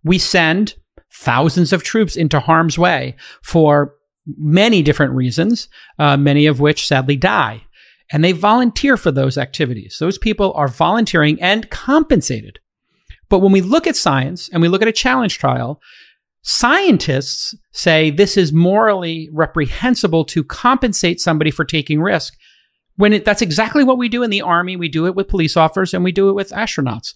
[0.04, 0.76] We send
[1.14, 3.96] thousands of troops into harm's way for
[4.38, 5.68] many different reasons
[6.00, 7.64] uh, many of which sadly die.
[8.12, 9.98] And they volunteer for those activities.
[10.00, 12.60] Those people are volunteering and compensated.
[13.30, 15.82] But when we look at science and we look at a challenge trial,
[16.46, 22.36] Scientists say this is morally reprehensible to compensate somebody for taking risk.
[22.98, 25.56] When it, that's exactly what we do in the army, we do it with police
[25.56, 27.14] officers and we do it with astronauts.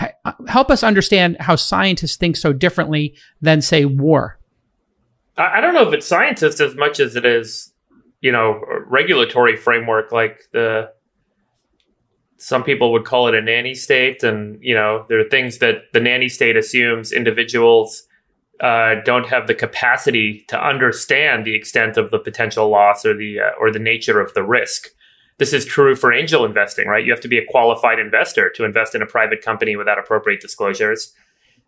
[0.00, 4.38] H- uh, help us understand how scientists think so differently than, say, war.
[5.36, 7.74] I don't know if it's scientists as much as it is,
[8.22, 10.10] you know, regulatory framework.
[10.10, 10.90] Like the
[12.38, 15.92] some people would call it a nanny state, and you know, there are things that
[15.92, 18.06] the nanny state assumes individuals
[18.60, 23.40] uh, don't have the capacity to understand the extent of the potential loss or the
[23.40, 24.88] uh, or the nature of the risk.
[25.38, 27.04] This is true for angel investing, right?
[27.04, 30.40] You have to be a qualified investor to invest in a private company without appropriate
[30.40, 31.14] disclosures,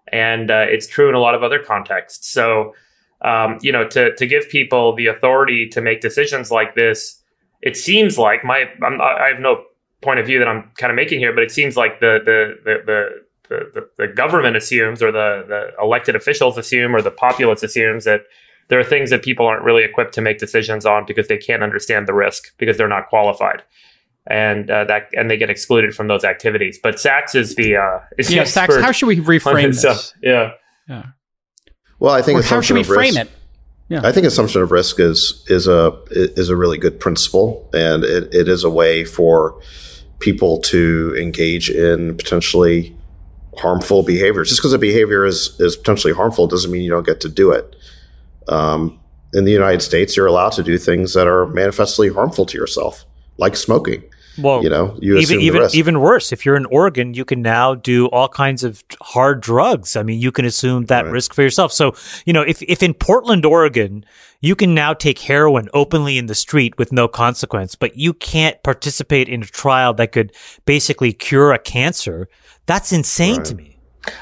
[0.08, 2.28] and uh, it's true in a lot of other contexts.
[2.28, 2.74] So
[3.22, 7.22] um, you know, to to give people the authority to make decisions like this,
[7.60, 9.64] it seems like my I'm, I have no
[10.00, 12.58] point of view that I'm kind of making here, but it seems like the the
[12.64, 13.08] the the
[13.48, 18.04] the, the, the government assumes or the, the elected officials assume or the populace assumes
[18.04, 18.22] that
[18.68, 21.62] there are things that people aren't really equipped to make decisions on because they can't
[21.62, 23.62] understand the risk because they're not qualified
[24.28, 27.98] and uh, that and they get excluded from those activities but Sacks is the uh
[28.18, 30.06] is Yeah, the Sacks, how should we reframe this this?
[30.06, 30.18] stuff.
[30.22, 30.52] yeah
[31.98, 33.30] Well, I think Or how should we of risk- frame it?
[34.04, 38.32] I think assumption of risk is is a is a really good principle, and it,
[38.34, 39.60] it is a way for
[40.18, 42.96] people to engage in potentially
[43.58, 44.48] harmful behaviors.
[44.48, 47.50] Just because a behavior is is potentially harmful doesn't mean you don't get to do
[47.52, 47.76] it.
[48.48, 48.98] Um,
[49.34, 53.04] in the United States, you're allowed to do things that are manifestly harmful to yourself,
[53.38, 54.02] like smoking.
[54.38, 55.74] Well, You know, you even assume the even risk.
[55.74, 56.32] even worse.
[56.32, 59.94] If you're in Oregon, you can now do all kinds of hard drugs.
[59.94, 61.12] I mean, you can assume that Right.
[61.12, 61.70] risk for yourself.
[61.70, 64.06] So, you know, if if in Portland, Oregon,
[64.40, 68.62] you can now take heroin openly in the street with no consequence, but you can't
[68.62, 70.32] participate in a trial that could
[70.64, 72.26] basically cure a cancer.
[72.72, 73.76] That's insane to me.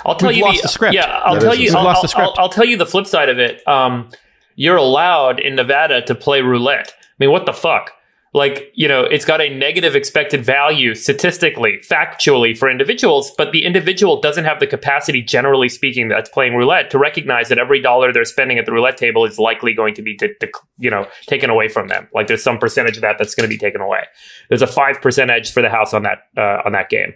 [0.05, 0.93] I'll tell We've you lost the, the script.
[0.93, 1.73] Yeah, I'll That tell you.
[1.73, 2.33] I'll, lost the script.
[2.37, 3.67] I'll, I'll tell you the flip side of it.
[3.69, 4.09] Um,
[4.57, 6.93] you're allowed in Nevada to play roulette.
[6.99, 7.93] I mean, what the fuck?
[8.35, 13.65] Like, you know, it's got a negative expected value statistically, factually for individuals, but the
[13.65, 18.13] individual doesn't have the capacity, generally speaking, that's playing roulette to recognize that every dollar
[18.13, 21.07] they're spending at the roulette table is likely going to be, de- de- you know,
[21.27, 22.09] taken away from them.
[22.13, 24.03] Like, there's some percentage of that that's going to be taken away.
[24.49, 27.15] There's a five percent edge for the house on that uh, on that game.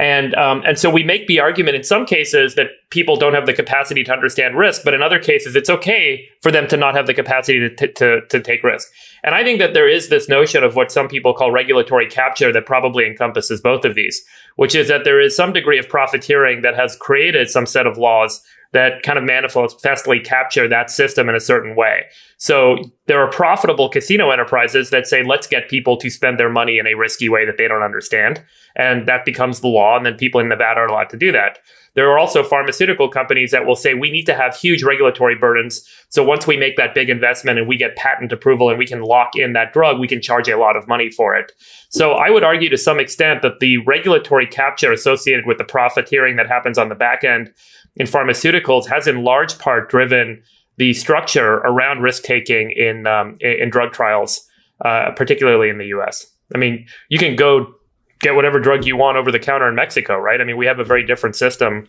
[0.00, 3.44] And um, and so we make the argument in some cases that people don't have
[3.44, 6.94] the capacity to understand risk, but in other cases it's okay for them to not
[6.94, 8.88] have the capacity to, t- to, to take risk.
[9.22, 12.50] And I think that there is this notion of what some people call regulatory capture
[12.50, 14.24] that probably encompasses both of these,
[14.56, 17.98] which is that there is some degree of profiteering that has created some set of
[17.98, 22.04] laws that kind of manifestly capture that system in a certain way.
[22.36, 26.78] So there are profitable casino enterprises that say, let's get people to spend their money
[26.78, 28.42] in a risky way that they don't understand.
[28.76, 29.96] And that becomes the law.
[29.96, 31.58] And then people in Nevada are allowed to do that.
[31.94, 35.84] There are also pharmaceutical companies that will say we need to have huge regulatory burdens.
[36.08, 39.02] So once we make that big investment and we get patent approval and we can
[39.02, 41.50] lock in that drug, we can charge a lot of money for it.
[41.88, 46.36] So I would argue to some extent that the regulatory capture associated with the profiteering
[46.36, 47.52] that happens on the back end
[47.96, 50.42] in pharmaceuticals has in large part driven
[50.76, 54.46] the structure around risk taking in um, in, drug trials,
[54.84, 56.26] uh, particularly in the U.S.
[56.54, 57.74] I mean, you can go
[58.20, 60.40] get whatever drug you want over the counter in Mexico, right?
[60.40, 61.88] I mean, we have a very different system.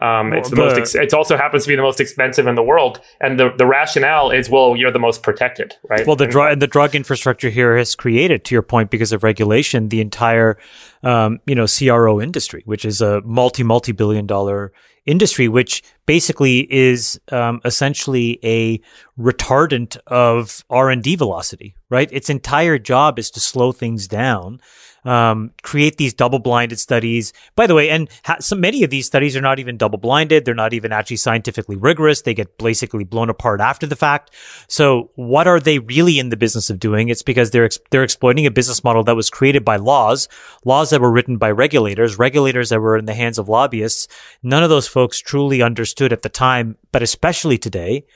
[0.00, 0.78] Um, it's the Well, most.
[0.78, 3.66] Ex- it also happens to be the most expensive in the world, and the the
[3.66, 6.06] rationale is, well, you're the most protected, right?
[6.06, 9.22] Well, the drug and the drug infrastructure here has created, to your point, because of
[9.22, 10.58] regulation, the entire,
[11.02, 14.72] um, you know, CRO industry, which is a multi multi billion dollar
[15.04, 18.80] industry, which basically is um, essentially a
[19.18, 21.76] retardant of R and D velocity.
[21.90, 24.60] Right, its entire job is to slow things down.
[25.04, 27.32] Um, create these double-blinded studies.
[27.56, 30.44] By the way, and ha- so many of these studies are not even double-blinded.
[30.44, 32.22] They're not even actually scientifically rigorous.
[32.22, 34.30] They get basically blown apart after the fact.
[34.68, 37.08] So what are they really in the business of doing?
[37.08, 40.28] It's because they're, ex- they're exploiting a business model that was created by laws,
[40.64, 44.06] laws that were written by regulators, regulators that were in the hands of lobbyists.
[44.44, 48.06] None of those folks truly understood at the time, but especially today,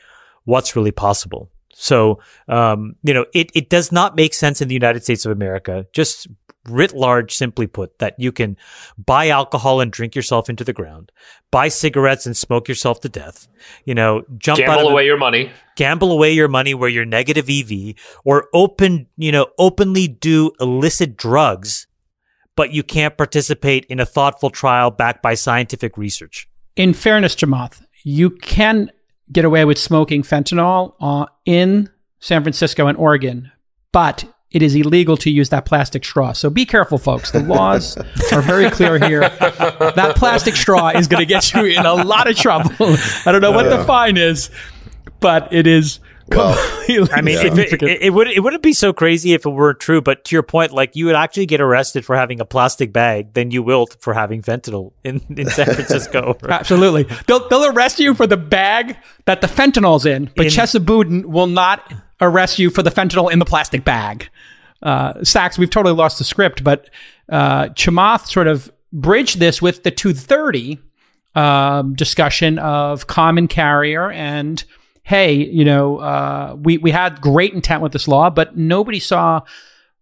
[0.45, 1.51] what's really possible.
[1.79, 5.33] So, um, you know, it, it does not make sense in the United States of
[5.33, 6.27] America, just
[6.67, 8.57] writ large, simply put, that you can
[8.97, 11.13] buy alcohol and drink yourself into the ground,
[11.51, 13.47] buy cigarettes and smoke yourself to death,
[13.85, 15.51] you know, jump out gamble of a- away your money.
[15.77, 21.15] gamble away your money where you're negative EV or open, you know, openly do illicit
[21.15, 21.87] drugs,
[22.57, 26.49] but you can't participate in a thoughtful trial backed by scientific research.
[26.75, 28.91] In fairness, Chamath, you can
[29.33, 31.91] get away with smoking fentanyl uh, in
[32.21, 33.51] San Francisco and Oregon,
[33.93, 36.33] but it is illegal to use that plastic straw.
[36.33, 37.33] So be careful, folks.
[37.33, 37.97] The laws
[38.33, 39.21] are very clear here.
[39.21, 42.71] That plastic straw is going to get you in a lot of trouble.
[42.81, 44.51] I don't know what the fine is,
[45.21, 45.99] but it is.
[46.29, 46.55] Well,
[47.13, 49.81] I mean, if it, it, it would it wouldn't be so crazy if it weren't
[49.81, 50.01] true.
[50.01, 53.35] But to your point, like you would actually get arrested for having a plastic bag
[53.35, 56.37] than you will for having fentanyl in, in San Francisco.
[56.49, 57.05] Absolutely.
[57.27, 58.97] They'll, they'll arrest you for the bag
[59.27, 63.39] that the fentanyl's in, but In- Chesapeake will not arrest you for the fentanyl in
[63.39, 64.29] the plastic bag.
[64.83, 66.91] Uh, Sacks, we've totally lost the script, but
[67.29, 70.79] uh, Chamath sort of bridged this with the 230
[71.35, 74.65] um, discussion of common carrier and
[75.07, 79.41] hey, you know, uh, we, we had great intent with this law, but nobody saw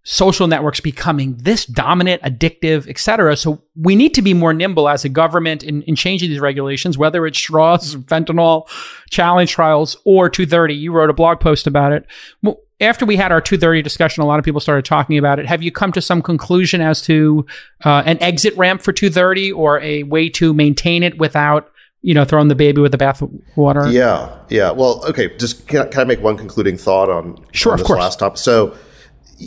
[0.02, 3.36] social networks becoming this dominant, addictive, et cetera.
[3.36, 6.96] So we need to be more nimble as a government in, in changing these regulations,
[6.96, 8.66] whether it's straws, fentanyl,
[9.10, 10.72] challenge trials, or 230.
[10.74, 12.06] You wrote a blog post about it.
[12.42, 15.44] Well, after we had our 230 discussion, a lot of people started talking about it.
[15.44, 17.44] Have you come to some conclusion as to
[17.84, 21.70] uh, an exit ramp for 230 or a way to maintain it without,
[22.04, 23.90] you know, throwing the baby with the bathwater?
[23.90, 24.70] Yeah, yeah.
[24.70, 25.34] Well, okay.
[25.38, 27.98] Just can I, can I make one concluding thought on, Sure, on of this course.
[27.98, 28.36] last topic?
[28.38, 28.76] So,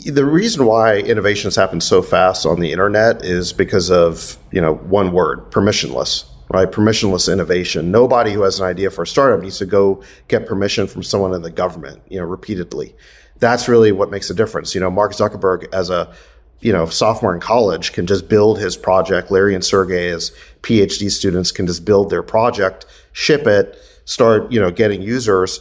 [0.06, 4.74] the reason why innovations happen so fast on the internet is because of you know
[4.74, 6.24] one word, permissionless.
[6.50, 7.90] Right, permissionless innovation.
[7.90, 11.34] Nobody who has an idea for a startup needs to go get permission from someone
[11.34, 12.00] in the government.
[12.08, 12.96] You know, repeatedly.
[13.38, 14.74] That's really what makes a difference.
[14.74, 16.12] You know, Mark Zuckerberg as a
[16.60, 19.30] you know, sophomore in college can just build his project.
[19.30, 20.32] Larry and Sergey as
[20.62, 25.60] PhD students can just build their project, ship it, start, you know, getting users,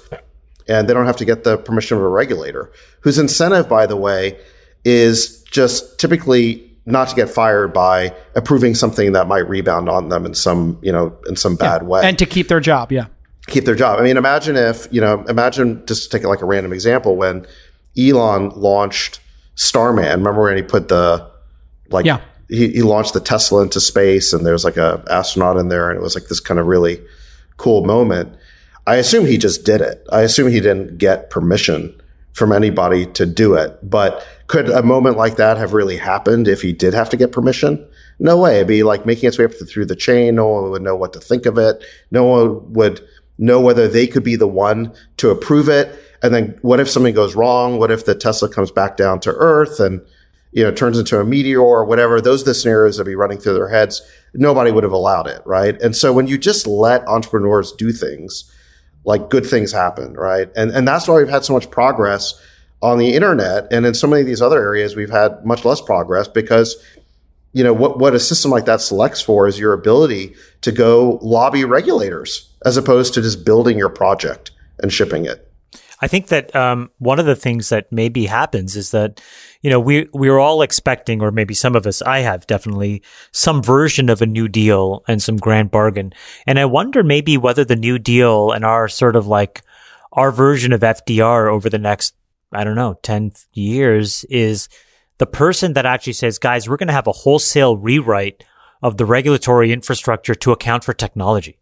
[0.68, 2.72] and they don't have to get the permission of a regulator
[3.02, 4.40] whose incentive, by the way,
[4.84, 10.26] is just typically not to get fired by approving something that might rebound on them
[10.26, 13.08] in some, you know, in some bad way And to keep their job, yeah.
[13.48, 14.00] keep their job.
[14.00, 17.46] I mean, imagine if, you know, imagine just to take like a random example when
[17.98, 19.20] Elon launched
[19.58, 20.20] Starman.
[20.20, 21.30] Remember when he put the,
[21.90, 22.22] like, Yeah.
[22.48, 25.98] he, he launched the Tesla into space and there's like a astronaut in there and
[26.00, 27.02] it was like this kind of really
[27.58, 28.34] cool moment.
[28.86, 30.06] I assume he just did it.
[30.12, 32.00] I assume he didn't get permission
[32.32, 33.78] from anybody to do it.
[33.90, 37.32] But could a moment like that have really happened if he did have to get
[37.34, 37.86] permission?
[38.20, 38.58] No way.
[38.58, 40.36] It'd be like making its way up through the chain.
[40.36, 41.84] No one would know what to think of it.
[42.12, 43.02] No one would
[43.40, 46.00] know whether they could be the one to approve it.
[46.22, 47.78] And then what if something goes wrong?
[47.78, 50.02] What if the Tesla comes back down to earth and,
[50.52, 52.20] you know, turns into a meteor or whatever?
[52.22, 54.02] Those are the scenarios that be running through their heads.
[54.34, 55.42] Nobody would have allowed it.
[55.46, 55.80] Right.
[55.82, 58.52] And so when you just let entrepreneurs do things,
[59.08, 60.50] like good things happen, right?
[60.56, 62.40] And and that's why we've had so much progress
[62.82, 65.82] on the internet, and in so many of these other areas, we've had much less
[65.82, 66.76] progress because
[67.54, 71.18] you know what what a system like that selects for is your ability to go
[71.22, 75.47] lobby regulators as opposed to just building your project and shipping it.
[76.00, 79.22] I think that um, one of the things that maybe happens is that
[79.62, 83.02] you know we we are all expecting, or maybe some of us, I have definitely
[83.32, 86.14] some version of a New Deal and some grand bargain,
[86.46, 89.62] and I wonder maybe whether the New Deal and our sort of like
[90.14, 92.16] our version of FDR over the next
[92.52, 94.70] I don't know ten years is
[95.18, 98.44] the person that actually says, guys, we're going to have a wholesale rewrite
[98.84, 101.58] of the regulatory infrastructure to account for technology.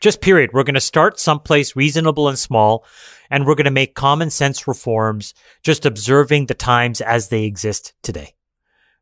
[0.00, 0.50] Just period.
[0.52, 2.84] We're going to start someplace reasonable and small,
[3.30, 7.94] and we're going to make common sense reforms, just observing the times as they exist
[8.02, 8.34] today.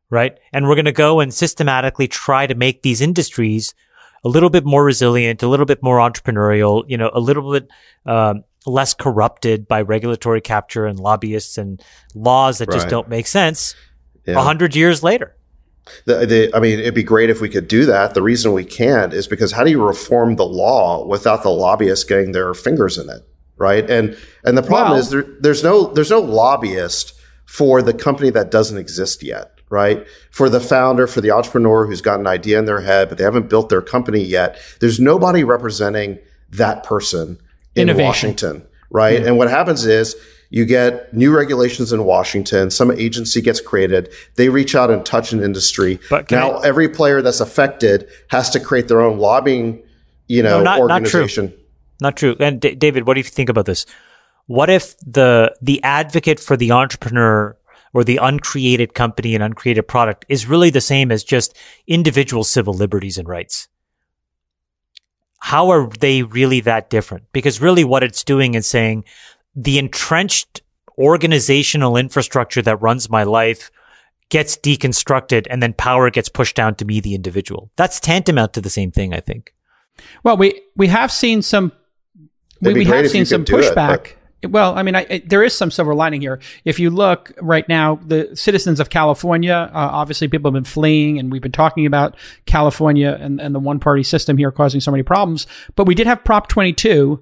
[0.09, 0.39] Right.
[0.53, 3.75] And we're going to go and systematically try to make these industries
[4.23, 7.67] a little bit more resilient, a little bit more entrepreneurial, you know, a little bit,
[8.05, 11.81] um, less corrupted by regulatory capture and lobbyists and
[12.15, 13.75] laws that just don't make sense
[14.25, 14.43] a Yeah.
[14.43, 15.36] hundred years later.
[16.05, 18.13] The, the, I mean, it'd be great if we could do that.
[18.13, 22.03] The reason we can't is because how do you reform the law without the lobbyists
[22.03, 23.27] getting their fingers in it,
[23.57, 23.89] right?
[23.89, 27.13] And and the problem Well- is there, there's no there's no lobbyist
[27.45, 30.05] for the company that doesn't exist yet, right?
[30.31, 33.23] For the founder, for the entrepreneur who's got an idea in their head but they
[33.23, 34.59] haven't built their company yet.
[34.79, 36.19] There's nobody representing
[36.49, 37.39] that person
[37.75, 38.05] in Innovation.
[38.05, 39.21] Washington, right?
[39.25, 40.15] And what happens is
[40.49, 42.71] you get new regulations in Washington.
[42.71, 44.09] Some agency gets created.
[44.35, 45.99] They reach out and touch an industry.
[46.09, 49.81] But now every player that's affected has to create their own lobbying,
[50.27, 51.21] you know, No, not- not true.
[51.21, 51.53] organization.
[51.99, 52.35] Not true.
[52.39, 53.85] And D- David, what do you think about this?
[54.45, 57.57] What if the the advocate for the entrepreneur
[57.93, 61.55] or the uncreated company and uncreated product is really the same as just
[61.87, 63.67] individual civil liberties and rights?
[65.39, 67.25] How are they really that different?
[67.31, 69.03] Because really what it's doing is saying
[69.57, 70.61] the entrenched
[70.97, 73.71] organizational infrastructure that runs my life
[74.29, 77.71] gets deconstructed and then power gets pushed down to me, the individual.
[77.75, 79.53] That's tantamount to the same thing, I think.
[80.23, 81.71] Well, we we have seen some
[82.61, 83.87] we, It'd be we have seen some could do it, pushback.
[83.87, 84.13] but-
[84.51, 86.39] well, I mean, I, I, there is some silver lining here.
[86.63, 91.17] If you look right now, the citizens of California, uh, obviously people have been fleeing
[91.17, 94.91] and we've been talking about California and, and the one party system here causing so
[94.91, 95.47] many problems.
[95.75, 97.19] But we did have Prop 22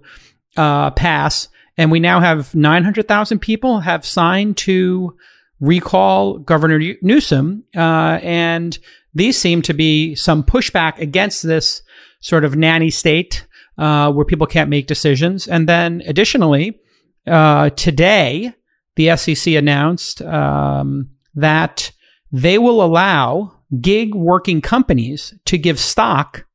[0.58, 5.16] uh, pass and we now have 900,000 people have signed to
[5.60, 7.64] recall Governor Newsom.
[7.76, 8.78] Uh, and
[9.14, 11.82] these seem to be some pushback against this
[12.22, 13.46] sort of nanny state
[13.78, 15.48] uh, where people can't make decisions.
[15.48, 16.80] And then additionally,
[17.28, 18.54] uh, today,
[18.96, 21.92] the SEC announced um, that
[22.32, 26.46] they will allow gig working companies to give stock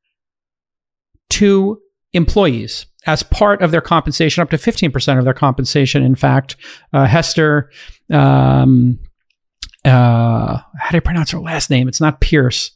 [1.30, 1.80] to
[2.12, 6.02] employees as part of their compensation, up to 15% of their compensation.
[6.02, 6.56] In fact,
[6.92, 7.70] uh, Hester,
[8.10, 8.98] um,
[9.84, 11.88] uh, how do you pronounce her last name?
[11.88, 12.72] It's not Pierce.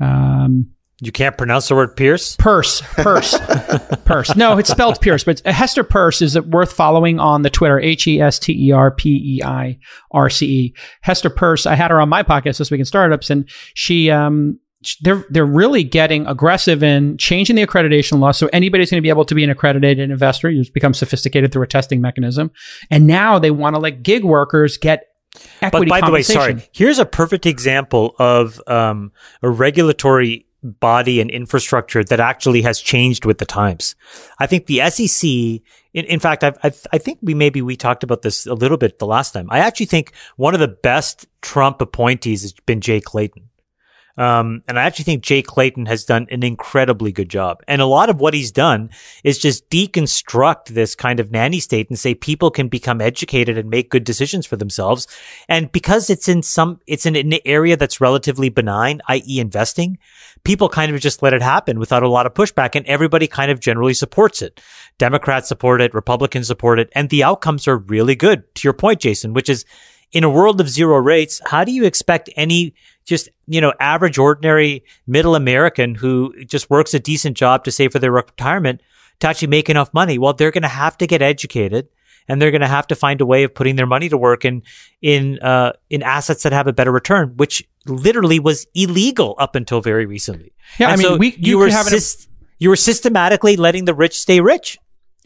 [0.00, 2.36] Um, you can't pronounce the word Pierce?
[2.36, 2.82] Purse.
[2.82, 3.38] Purse.
[4.04, 4.36] Purse.
[4.36, 8.20] No, it's spelled Pierce, but Hester Purse is worth following on the Twitter, H E
[8.20, 9.78] S T E R P E I
[10.10, 10.74] R C E.
[11.00, 14.58] Hester Purse, I had her on my podcast this week in startups, and she, um,
[15.02, 19.10] they're they're really getting aggressive in changing the accreditation law so anybody's going to be
[19.10, 22.50] able to be an accredited investor you just become sophisticated through a testing mechanism
[22.90, 25.08] and now they want to let gig workers get
[25.60, 29.12] equity but by the way sorry here's a perfect example of um,
[29.42, 33.94] a regulatory body and infrastructure that actually has changed with the times.
[34.38, 38.04] I think the SEC, in, in fact, I've, I've, i think we maybe we talked
[38.04, 39.48] about this a little bit the last time.
[39.50, 43.49] I actually think one of the best Trump appointees has been Jay Clayton.
[44.16, 47.62] Um, and I actually think Jay Clayton has done an incredibly good job.
[47.68, 48.90] And a lot of what he's done
[49.24, 53.70] is just deconstruct this kind of nanny state and say people can become educated and
[53.70, 55.06] make good decisions for themselves.
[55.48, 59.40] And because it's in some, it's in an area that's relatively benign, i.e.
[59.40, 59.98] investing,
[60.44, 63.50] people kind of just let it happen without a lot of pushback and everybody kind
[63.50, 64.60] of generally supports it.
[64.98, 68.54] Democrats support it, Republicans support it, and the outcomes are really good.
[68.56, 69.64] To your point, Jason, which is
[70.12, 72.74] in a world of zero rates, how do you expect any
[73.10, 77.90] just, you know, average, ordinary middle American who just works a decent job to save
[77.90, 78.80] for their retirement
[79.18, 80.16] to actually make enough money.
[80.16, 81.88] Well, they're going to have to get educated
[82.28, 84.44] and they're going to have to find a way of putting their money to work
[84.44, 84.62] in,
[85.02, 89.80] in, uh, in assets that have a better return, which literally was illegal up until
[89.80, 90.52] very recently.
[90.78, 90.92] Yeah.
[90.92, 92.28] And I mean, so we, you, you were, syst-
[92.60, 94.78] you were systematically letting the rich stay rich.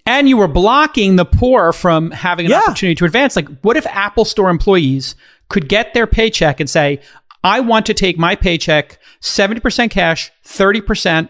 [0.06, 2.60] And you were blocking the poor from having an yeah.
[2.60, 3.36] opportunity to advance.
[3.36, 5.16] Like, what if Apple Store employees
[5.48, 7.00] could get their paycheck and say,
[7.44, 11.28] I want to take my paycheck 70% cash, 30%,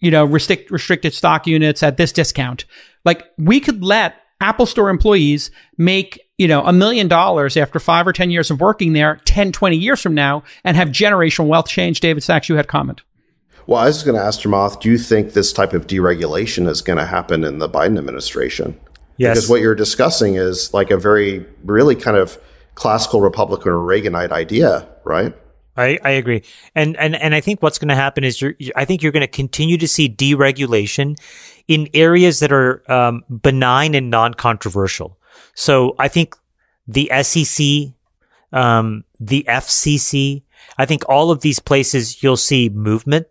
[0.00, 2.64] you know, restrict, restricted stock units at this discount.
[3.04, 8.06] Like we could let Apple store employees make, you know, a million dollars after five
[8.06, 11.68] or 10 years of working there 10, 20 years from now and have generational wealth
[11.68, 12.00] change.
[12.00, 13.02] David Sacks, you had comment.
[13.66, 16.80] Well, I was going to ask Chamath, do you think this type of deregulation is
[16.82, 18.78] going to happen in the Biden administration?
[19.16, 19.36] Yes.
[19.36, 22.38] Because what you're discussing is like a very, really kind of
[22.76, 25.34] classical Republican or Reaganite idea, right?
[25.76, 26.42] I, I agree.
[26.74, 29.20] And, and, and I think what's going to happen is you're, I think you're going
[29.20, 31.16] to continue to see deregulation
[31.68, 35.18] in areas that are um, benign and non-controversial.
[35.54, 36.34] So I think
[36.86, 37.94] the SEC,
[38.52, 40.42] um, the FCC,
[40.78, 43.26] I think all of these places you'll see movement.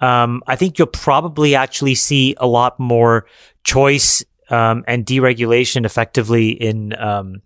[0.00, 3.26] Um, I think you'll probably actually see a lot more
[3.64, 7.42] choice um, and deregulation effectively in um,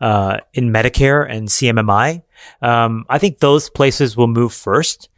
[0.00, 2.22] uh, in Medicare and CMMI.
[2.60, 5.08] Um, I think those places will move first.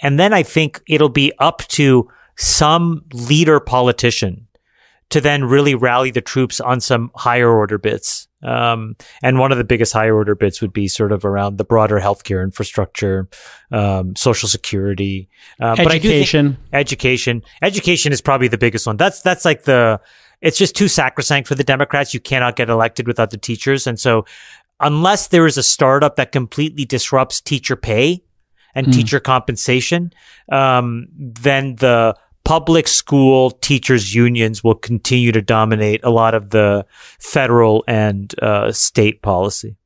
[0.00, 4.46] And then I think it'll be up to some leader politician
[5.10, 8.28] to then really rally the troops on some higher order bits.
[8.42, 11.64] Um, and one of the biggest higher order bits would be sort of around the
[11.64, 13.28] broader healthcare infrastructure,
[13.72, 15.28] um, social security,
[15.60, 18.98] uh, education, education, education is probably the biggest one.
[18.98, 20.00] That's, that's like the,
[20.40, 22.14] it's just too sacrosanct for the Democrats.
[22.14, 23.86] You cannot get elected without the teachers.
[23.86, 24.24] And so
[24.80, 28.22] unless there is a startup that completely disrupts teacher pay
[28.74, 28.92] and mm.
[28.92, 30.12] teacher compensation,
[30.50, 36.86] um, then the public school teachers unions will continue to dominate a lot of the
[37.18, 39.76] federal and uh, state policy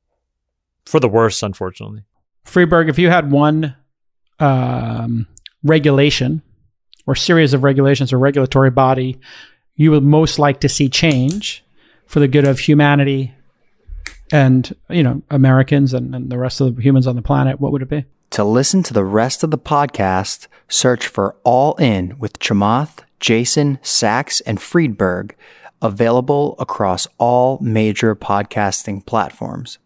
[0.84, 2.04] for the worse, unfortunately.
[2.44, 3.74] Friedberg, if you had one
[4.38, 5.26] um,
[5.62, 6.42] regulation
[7.06, 9.18] or series of regulations or regulatory body
[9.82, 11.64] you would most like to see change
[12.06, 13.34] for the good of humanity
[14.30, 17.72] and you know Americans and, and the rest of the humans on the planet, what
[17.72, 18.04] would it be?
[18.30, 23.78] To listen to the rest of the podcast, search for All In with Chamath, Jason,
[23.82, 25.36] Sacks, and Friedberg,
[25.82, 29.78] available across all major podcasting platforms.